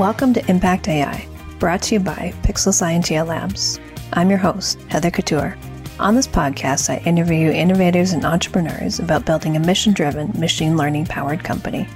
Welcome 0.00 0.32
to 0.32 0.50
Impact 0.50 0.88
AI, 0.88 1.28
brought 1.58 1.82
to 1.82 1.96
you 1.96 2.00
by 2.00 2.32
Pixel 2.40 2.72
Scientia 2.72 3.22
Labs. 3.22 3.78
I'm 4.14 4.30
your 4.30 4.38
host, 4.38 4.80
Heather 4.88 5.10
Couture. 5.10 5.58
On 5.98 6.14
this 6.14 6.26
podcast, 6.26 6.88
I 6.88 7.04
interview 7.04 7.50
innovators 7.50 8.12
and 8.12 8.24
entrepreneurs 8.24 8.98
about 8.98 9.26
building 9.26 9.56
a 9.56 9.60
mission 9.60 9.92
driven, 9.92 10.32
machine 10.40 10.78
learning 10.78 11.04
powered 11.04 11.44
company. 11.44 11.86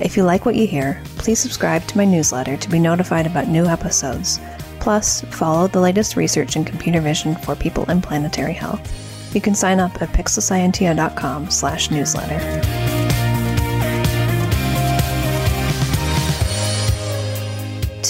If 0.00 0.18
you 0.18 0.22
like 0.24 0.44
what 0.44 0.54
you 0.54 0.66
hear, 0.66 1.02
please 1.16 1.38
subscribe 1.38 1.86
to 1.86 1.96
my 1.96 2.04
newsletter 2.04 2.58
to 2.58 2.68
be 2.68 2.78
notified 2.78 3.26
about 3.26 3.48
new 3.48 3.64
episodes. 3.64 4.38
Plus, 4.78 5.22
follow 5.30 5.66
the 5.66 5.80
latest 5.80 6.16
research 6.16 6.56
in 6.56 6.64
computer 6.66 7.00
vision 7.00 7.36
for 7.36 7.56
people 7.56 7.90
in 7.90 8.02
planetary 8.02 8.52
health. 8.52 9.34
You 9.34 9.40
can 9.40 9.54
sign 9.54 9.80
up 9.80 10.02
at 10.02 10.10
pixelscientia.com 10.10 11.48
slash 11.48 11.90
newsletter. 11.90 12.79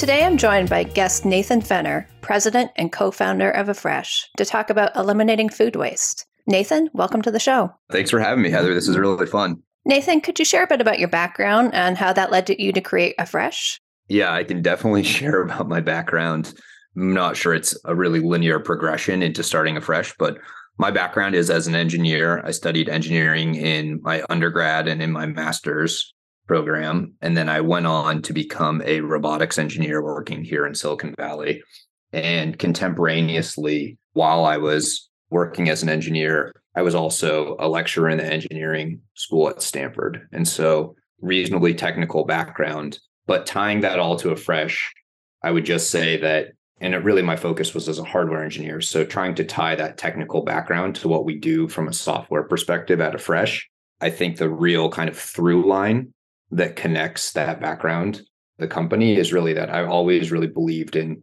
Today 0.01 0.25
I'm 0.25 0.39
joined 0.39 0.71
by 0.71 0.85
guest 0.85 1.27
Nathan 1.27 1.61
Fenner, 1.61 2.09
president 2.23 2.71
and 2.77 2.91
co 2.91 3.11
founder 3.11 3.51
of 3.51 3.69
Afresh, 3.69 4.31
to 4.39 4.47
talk 4.47 4.71
about 4.71 4.97
eliminating 4.97 5.51
food 5.51 5.77
waste. 5.77 6.25
Nathan, 6.47 6.89
welcome 6.95 7.21
to 7.21 7.31
the 7.31 7.39
show. 7.39 7.71
Thanks 7.93 8.09
for 8.09 8.19
having 8.19 8.43
me, 8.43 8.49
Heather. 8.49 8.73
This 8.73 8.89
is 8.89 8.97
really 8.97 9.27
fun. 9.27 9.63
Nathan, 9.85 10.23
could 10.23 10.39
you 10.39 10.47
share 10.47 10.63
a 10.63 10.67
bit 10.67 10.81
about 10.81 11.01
your 11.01 11.09
background 11.09 11.75
and 11.75 11.99
how 11.99 12.15
that 12.15 12.31
led 12.31 12.47
to 12.47 12.63
you 12.63 12.73
to 12.73 12.81
create 12.81 13.15
Afresh? 13.19 13.79
Yeah, 14.09 14.33
I 14.33 14.43
can 14.43 14.63
definitely 14.63 15.03
share 15.19 15.43
about 15.43 15.69
my 15.69 15.83
background. 15.83 16.55
I'm 16.97 17.13
not 17.13 17.37
sure 17.37 17.53
it's 17.53 17.77
a 17.85 17.95
really 17.95 18.21
linear 18.21 18.59
progression 18.59 19.23
into 19.23 19.43
starting 19.43 19.77
Afresh, 19.77 20.15
but 20.19 20.39
my 20.79 20.91
background 20.91 21.35
is 21.35 21.51
as 21.51 21.67
an 21.67 21.75
engineer. 21.75 22.43
I 22.43 22.53
studied 22.53 22.89
engineering 22.89 23.55
in 23.55 24.01
my 24.01 24.23
undergrad 24.31 24.89
and 24.89 25.03
in 25.03 25.13
my 25.13 25.27
master's 25.27 26.15
program. 26.51 27.15
And 27.21 27.37
then 27.37 27.49
I 27.49 27.61
went 27.61 27.87
on 27.87 28.23
to 28.23 28.33
become 28.33 28.83
a 28.85 29.03
robotics 29.03 29.57
engineer 29.57 30.03
working 30.03 30.43
here 30.43 30.67
in 30.67 30.75
Silicon 30.75 31.15
Valley. 31.17 31.63
And 32.13 32.59
contemporaneously, 32.59 33.97
while 34.15 34.45
I 34.45 34.57
was 34.57 35.09
working 35.31 35.69
as 35.69 35.85
an 35.85 35.89
engineer, 35.89 36.53
I 36.75 36.83
was 36.83 36.97
also 36.97 37.55
a 37.61 37.69
lecturer 37.69 38.09
in 38.09 38.19
the 38.19 38.27
engineering 38.27 39.01
school 39.15 39.49
at 39.49 39.63
Stanford. 39.63 40.27
And 40.33 40.49
so, 40.49 40.97
reasonably 41.21 41.73
technical 41.73 42.25
background. 42.25 42.99
But 43.29 43.47
tying 43.47 43.83
that 43.83 44.01
all 44.01 44.17
to 44.17 44.33
Afresh, 44.33 44.93
I 45.45 45.53
would 45.53 45.65
just 45.65 45.89
say 45.91 46.17
that, 46.17 46.49
and 46.81 46.95
it 46.95 47.05
really 47.05 47.23
my 47.23 47.37
focus 47.37 47.75
was 47.75 47.89
as 47.89 48.01
a 48.01 48.05
hardware 48.05 48.43
engineer. 48.43 48.81
So, 48.81 49.05
trying 49.05 49.37
to 49.37 49.45
tie 49.45 49.77
that 49.77 49.99
technical 49.99 50.43
background 50.43 50.97
to 50.97 51.07
what 51.07 51.25
we 51.25 51.39
do 51.39 51.69
from 51.69 51.87
a 51.87 51.93
software 51.93 52.43
perspective 52.43 53.01
at 53.01 53.15
Afresh, 53.15 53.71
I 54.01 54.11
think 54.11 54.37
the 54.37 54.51
real 54.51 54.91
kind 54.91 55.09
of 55.09 55.17
through 55.17 55.69
line 55.69 56.13
that 56.51 56.77
connects 56.77 57.33
that 57.33 57.61
background 57.61 58.23
the 58.61 58.69
company 58.69 59.17
is 59.17 59.33
really 59.33 59.55
that 59.55 59.71
I've 59.71 59.89
always 59.89 60.31
really 60.31 60.47
believed 60.47 60.95
in 60.95 61.23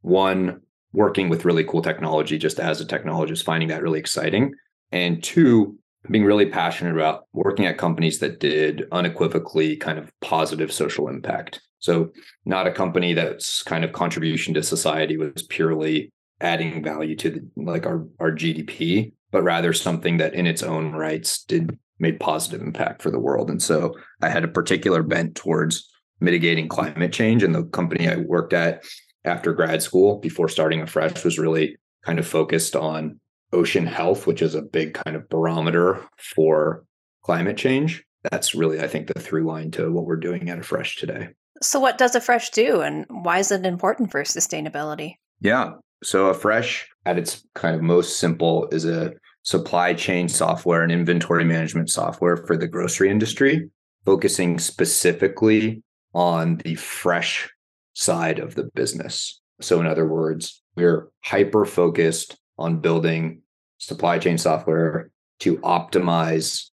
one 0.00 0.60
working 0.92 1.28
with 1.28 1.44
really 1.44 1.64
cool 1.64 1.82
technology 1.82 2.38
just 2.38 2.60
as 2.60 2.80
a 2.80 2.86
technologist 2.86 3.44
finding 3.44 3.68
that 3.68 3.82
really 3.82 3.98
exciting 3.98 4.54
and 4.92 5.22
two 5.22 5.76
being 6.08 6.24
really 6.24 6.46
passionate 6.46 6.94
about 6.94 7.24
working 7.32 7.66
at 7.66 7.76
companies 7.76 8.20
that 8.20 8.38
did 8.38 8.86
unequivocally 8.92 9.76
kind 9.76 9.98
of 9.98 10.12
positive 10.20 10.72
social 10.72 11.08
impact. 11.08 11.60
So 11.80 12.10
not 12.44 12.68
a 12.68 12.72
company 12.72 13.12
that's 13.12 13.64
kind 13.64 13.84
of 13.84 13.92
contribution 13.92 14.54
to 14.54 14.62
society 14.62 15.16
was 15.16 15.42
purely 15.42 16.12
adding 16.40 16.84
value 16.84 17.16
to 17.16 17.30
the, 17.30 17.50
like 17.56 17.84
our 17.84 18.06
our 18.20 18.30
GDP 18.30 19.12
but 19.32 19.42
rather 19.42 19.72
something 19.72 20.18
that 20.18 20.34
in 20.34 20.46
its 20.46 20.62
own 20.62 20.92
rights 20.92 21.42
did 21.44 21.76
made 21.98 22.20
positive 22.20 22.60
impact 22.60 23.02
for 23.02 23.10
the 23.10 23.20
world. 23.20 23.50
And 23.50 23.62
so 23.62 23.94
I 24.22 24.28
had 24.28 24.44
a 24.44 24.48
particular 24.48 25.02
bent 25.02 25.34
towards 25.34 25.88
mitigating 26.20 26.68
climate 26.68 27.12
change. 27.12 27.42
And 27.42 27.54
the 27.54 27.64
company 27.64 28.08
I 28.08 28.16
worked 28.16 28.52
at 28.52 28.84
after 29.24 29.52
grad 29.52 29.82
school, 29.82 30.18
before 30.18 30.48
starting 30.48 30.80
Afresh, 30.80 31.24
was 31.24 31.38
really 31.38 31.76
kind 32.04 32.18
of 32.18 32.26
focused 32.26 32.76
on 32.76 33.20
ocean 33.52 33.86
health, 33.86 34.26
which 34.26 34.42
is 34.42 34.54
a 34.54 34.62
big 34.62 34.94
kind 34.94 35.16
of 35.16 35.28
barometer 35.28 36.04
for 36.16 36.84
climate 37.22 37.56
change. 37.56 38.04
That's 38.30 38.54
really, 38.54 38.80
I 38.80 38.88
think, 38.88 39.08
the 39.08 39.20
through 39.20 39.44
line 39.44 39.70
to 39.72 39.90
what 39.90 40.04
we're 40.04 40.16
doing 40.16 40.48
at 40.48 40.58
Afresh 40.58 40.96
today. 40.96 41.28
So, 41.62 41.80
what 41.80 41.98
does 41.98 42.14
Afresh 42.14 42.50
do, 42.50 42.80
and 42.80 43.06
why 43.08 43.38
is 43.38 43.50
it 43.50 43.64
important 43.64 44.10
for 44.10 44.22
sustainability? 44.22 45.14
Yeah. 45.40 45.74
So, 46.02 46.28
Afresh, 46.30 46.86
at 47.06 47.18
its 47.18 47.46
kind 47.54 47.74
of 47.74 47.82
most 47.82 48.18
simple, 48.18 48.68
is 48.72 48.84
a 48.84 49.12
supply 49.46 49.94
chain 49.94 50.28
software 50.28 50.82
and 50.82 50.90
inventory 50.90 51.44
management 51.44 51.88
software 51.88 52.36
for 52.36 52.56
the 52.56 52.66
grocery 52.66 53.08
industry, 53.08 53.70
focusing 54.04 54.58
specifically 54.58 55.84
on 56.14 56.56
the 56.64 56.74
fresh 56.74 57.48
side 57.94 58.40
of 58.40 58.56
the 58.56 58.64
business. 58.74 59.40
So, 59.60 59.80
in 59.80 59.86
other 59.86 60.04
words, 60.04 60.62
we're 60.76 61.08
hyper 61.22 61.64
focused 61.64 62.36
on 62.58 62.80
building 62.80 63.42
supply 63.78 64.18
chain 64.18 64.36
software 64.36 65.10
to 65.40 65.58
optimize 65.58 66.70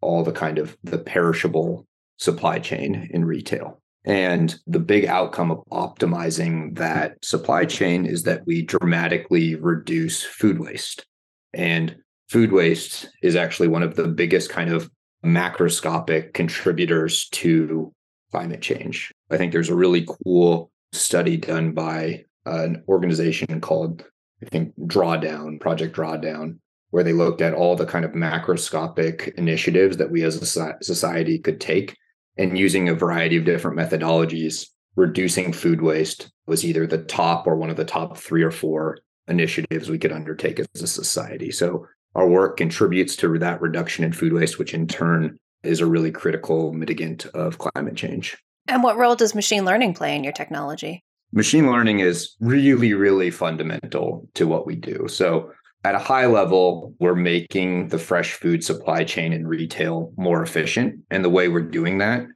all 0.00 0.24
the 0.24 0.32
kind 0.32 0.58
of 0.58 0.76
the 0.82 0.98
perishable 0.98 1.86
supply 2.18 2.58
chain 2.58 3.08
in 3.12 3.24
retail. 3.24 3.80
And 4.04 4.58
the 4.66 4.80
big 4.80 5.04
outcome 5.04 5.52
of 5.52 5.62
optimizing 5.70 6.76
that 6.76 7.24
supply 7.24 7.66
chain 7.66 8.04
is 8.04 8.24
that 8.24 8.46
we 8.46 8.62
dramatically 8.62 9.54
reduce 9.54 10.24
food 10.24 10.58
waste. 10.58 11.06
And 11.54 11.96
food 12.28 12.52
waste 12.52 13.08
is 13.22 13.36
actually 13.36 13.68
one 13.68 13.82
of 13.82 13.96
the 13.96 14.08
biggest 14.08 14.50
kind 14.50 14.72
of 14.72 14.90
macroscopic 15.24 16.34
contributors 16.34 17.28
to 17.30 17.92
climate 18.30 18.62
change. 18.62 19.12
I 19.30 19.36
think 19.36 19.52
there's 19.52 19.70
a 19.70 19.76
really 19.76 20.06
cool 20.24 20.70
study 20.92 21.36
done 21.36 21.72
by 21.72 22.24
uh, 22.46 22.64
an 22.64 22.84
organization 22.88 23.60
called, 23.60 24.04
I 24.42 24.46
think, 24.46 24.72
Drawdown, 24.80 25.60
Project 25.60 25.96
Drawdown, 25.96 26.58
where 26.90 27.04
they 27.04 27.12
looked 27.12 27.40
at 27.40 27.54
all 27.54 27.76
the 27.76 27.86
kind 27.86 28.04
of 28.04 28.12
macroscopic 28.12 29.34
initiatives 29.34 29.96
that 29.96 30.10
we 30.10 30.22
as 30.22 30.36
a 30.36 30.76
society 30.82 31.38
could 31.38 31.60
take 31.60 31.96
and 32.36 32.58
using 32.58 32.88
a 32.88 32.94
variety 32.94 33.36
of 33.36 33.44
different 33.44 33.78
methodologies, 33.78 34.68
reducing 34.94 35.52
food 35.52 35.80
waste 35.82 36.30
was 36.46 36.64
either 36.64 36.86
the 36.86 36.98
top 36.98 37.46
or 37.46 37.56
one 37.56 37.70
of 37.70 37.76
the 37.76 37.84
top 37.84 38.16
three 38.16 38.42
or 38.42 38.50
four 38.50 38.98
initiatives 39.28 39.90
we 39.90 39.98
could 39.98 40.12
undertake 40.12 40.60
as 40.60 40.82
a 40.82 40.86
society. 40.86 41.50
So 41.50 41.86
our 42.16 42.26
work 42.26 42.56
contributes 42.56 43.14
to 43.16 43.38
that 43.38 43.60
reduction 43.60 44.02
in 44.02 44.12
food 44.12 44.32
waste, 44.32 44.58
which 44.58 44.72
in 44.72 44.88
turn 44.88 45.38
is 45.62 45.80
a 45.80 45.86
really 45.86 46.10
critical 46.10 46.72
mitigant 46.72 47.26
of 47.26 47.58
climate 47.58 47.94
change. 47.94 48.36
And 48.68 48.82
what 48.82 48.96
role 48.96 49.14
does 49.14 49.34
machine 49.34 49.66
learning 49.66 49.94
play 49.94 50.16
in 50.16 50.24
your 50.24 50.32
technology? 50.32 51.04
Machine 51.32 51.70
learning 51.70 52.00
is 52.00 52.34
really, 52.40 52.94
really 52.94 53.30
fundamental 53.30 54.26
to 54.34 54.46
what 54.46 54.66
we 54.66 54.76
do. 54.76 55.06
So, 55.08 55.52
at 55.84 55.94
a 55.94 56.00
high 56.00 56.26
level, 56.26 56.94
we're 56.98 57.14
making 57.14 57.88
the 57.88 57.98
fresh 57.98 58.32
food 58.32 58.64
supply 58.64 59.04
chain 59.04 59.32
and 59.32 59.46
retail 59.46 60.12
more 60.16 60.42
efficient. 60.42 60.98
And 61.10 61.24
the 61.24 61.30
way 61.30 61.48
we're 61.48 61.60
doing 61.60 61.98
that 61.98 62.26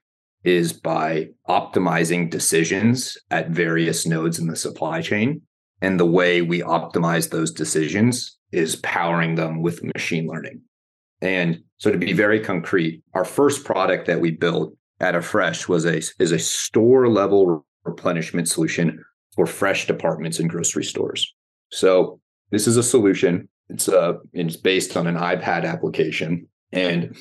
is 0.45 0.73
by 0.73 1.31
optimizing 1.49 2.31
decisions 2.31 3.19
at 3.31 3.51
various 3.51 4.07
nodes 4.07 4.39
in 4.39 4.47
the 4.47 4.55
supply 4.55 5.01
chain. 5.01 5.43
And 5.81 5.99
the 5.99 6.07
way 6.07 6.43
we 6.43 6.61
optimize 6.61 7.31
those 7.31 7.51
decisions 7.51 8.39
is 8.53 8.77
powering 8.77 9.35
them 9.35 9.63
with 9.63 9.85
machine 9.95 10.27
learning. 10.27 10.63
And 11.21 11.63
so 11.79 11.91
to 11.91 11.99
be 11.99 12.13
very 12.13 12.41
concrete, 12.41 13.03
our 13.15 13.25
first 13.25 13.65
product 13.65 14.07
that 14.07 14.21
we 14.21 14.31
built 14.31 14.75
at 15.01 15.15
Afresh 15.15 15.69
was 15.69 15.87
a 15.87 15.99
is 16.19 16.33
a 16.33 16.39
store 16.39 17.09
level 17.09 17.65
replenishment 17.85 18.49
solution 18.49 19.03
for 19.35 19.47
fresh 19.47 19.87
departments 19.87 20.39
in 20.39 20.49
grocery 20.49 20.85
stores. 20.85 21.35
So 21.71 22.21
this 22.51 22.67
is 22.67 22.77
a 22.77 22.83
solution. 22.83 23.49
It's 23.69 23.89
a 23.89 24.19
it's 24.33 24.57
based 24.57 24.97
on 24.97 25.07
an 25.07 25.17
iPad 25.17 25.65
application 25.65 26.47
and 26.73 27.17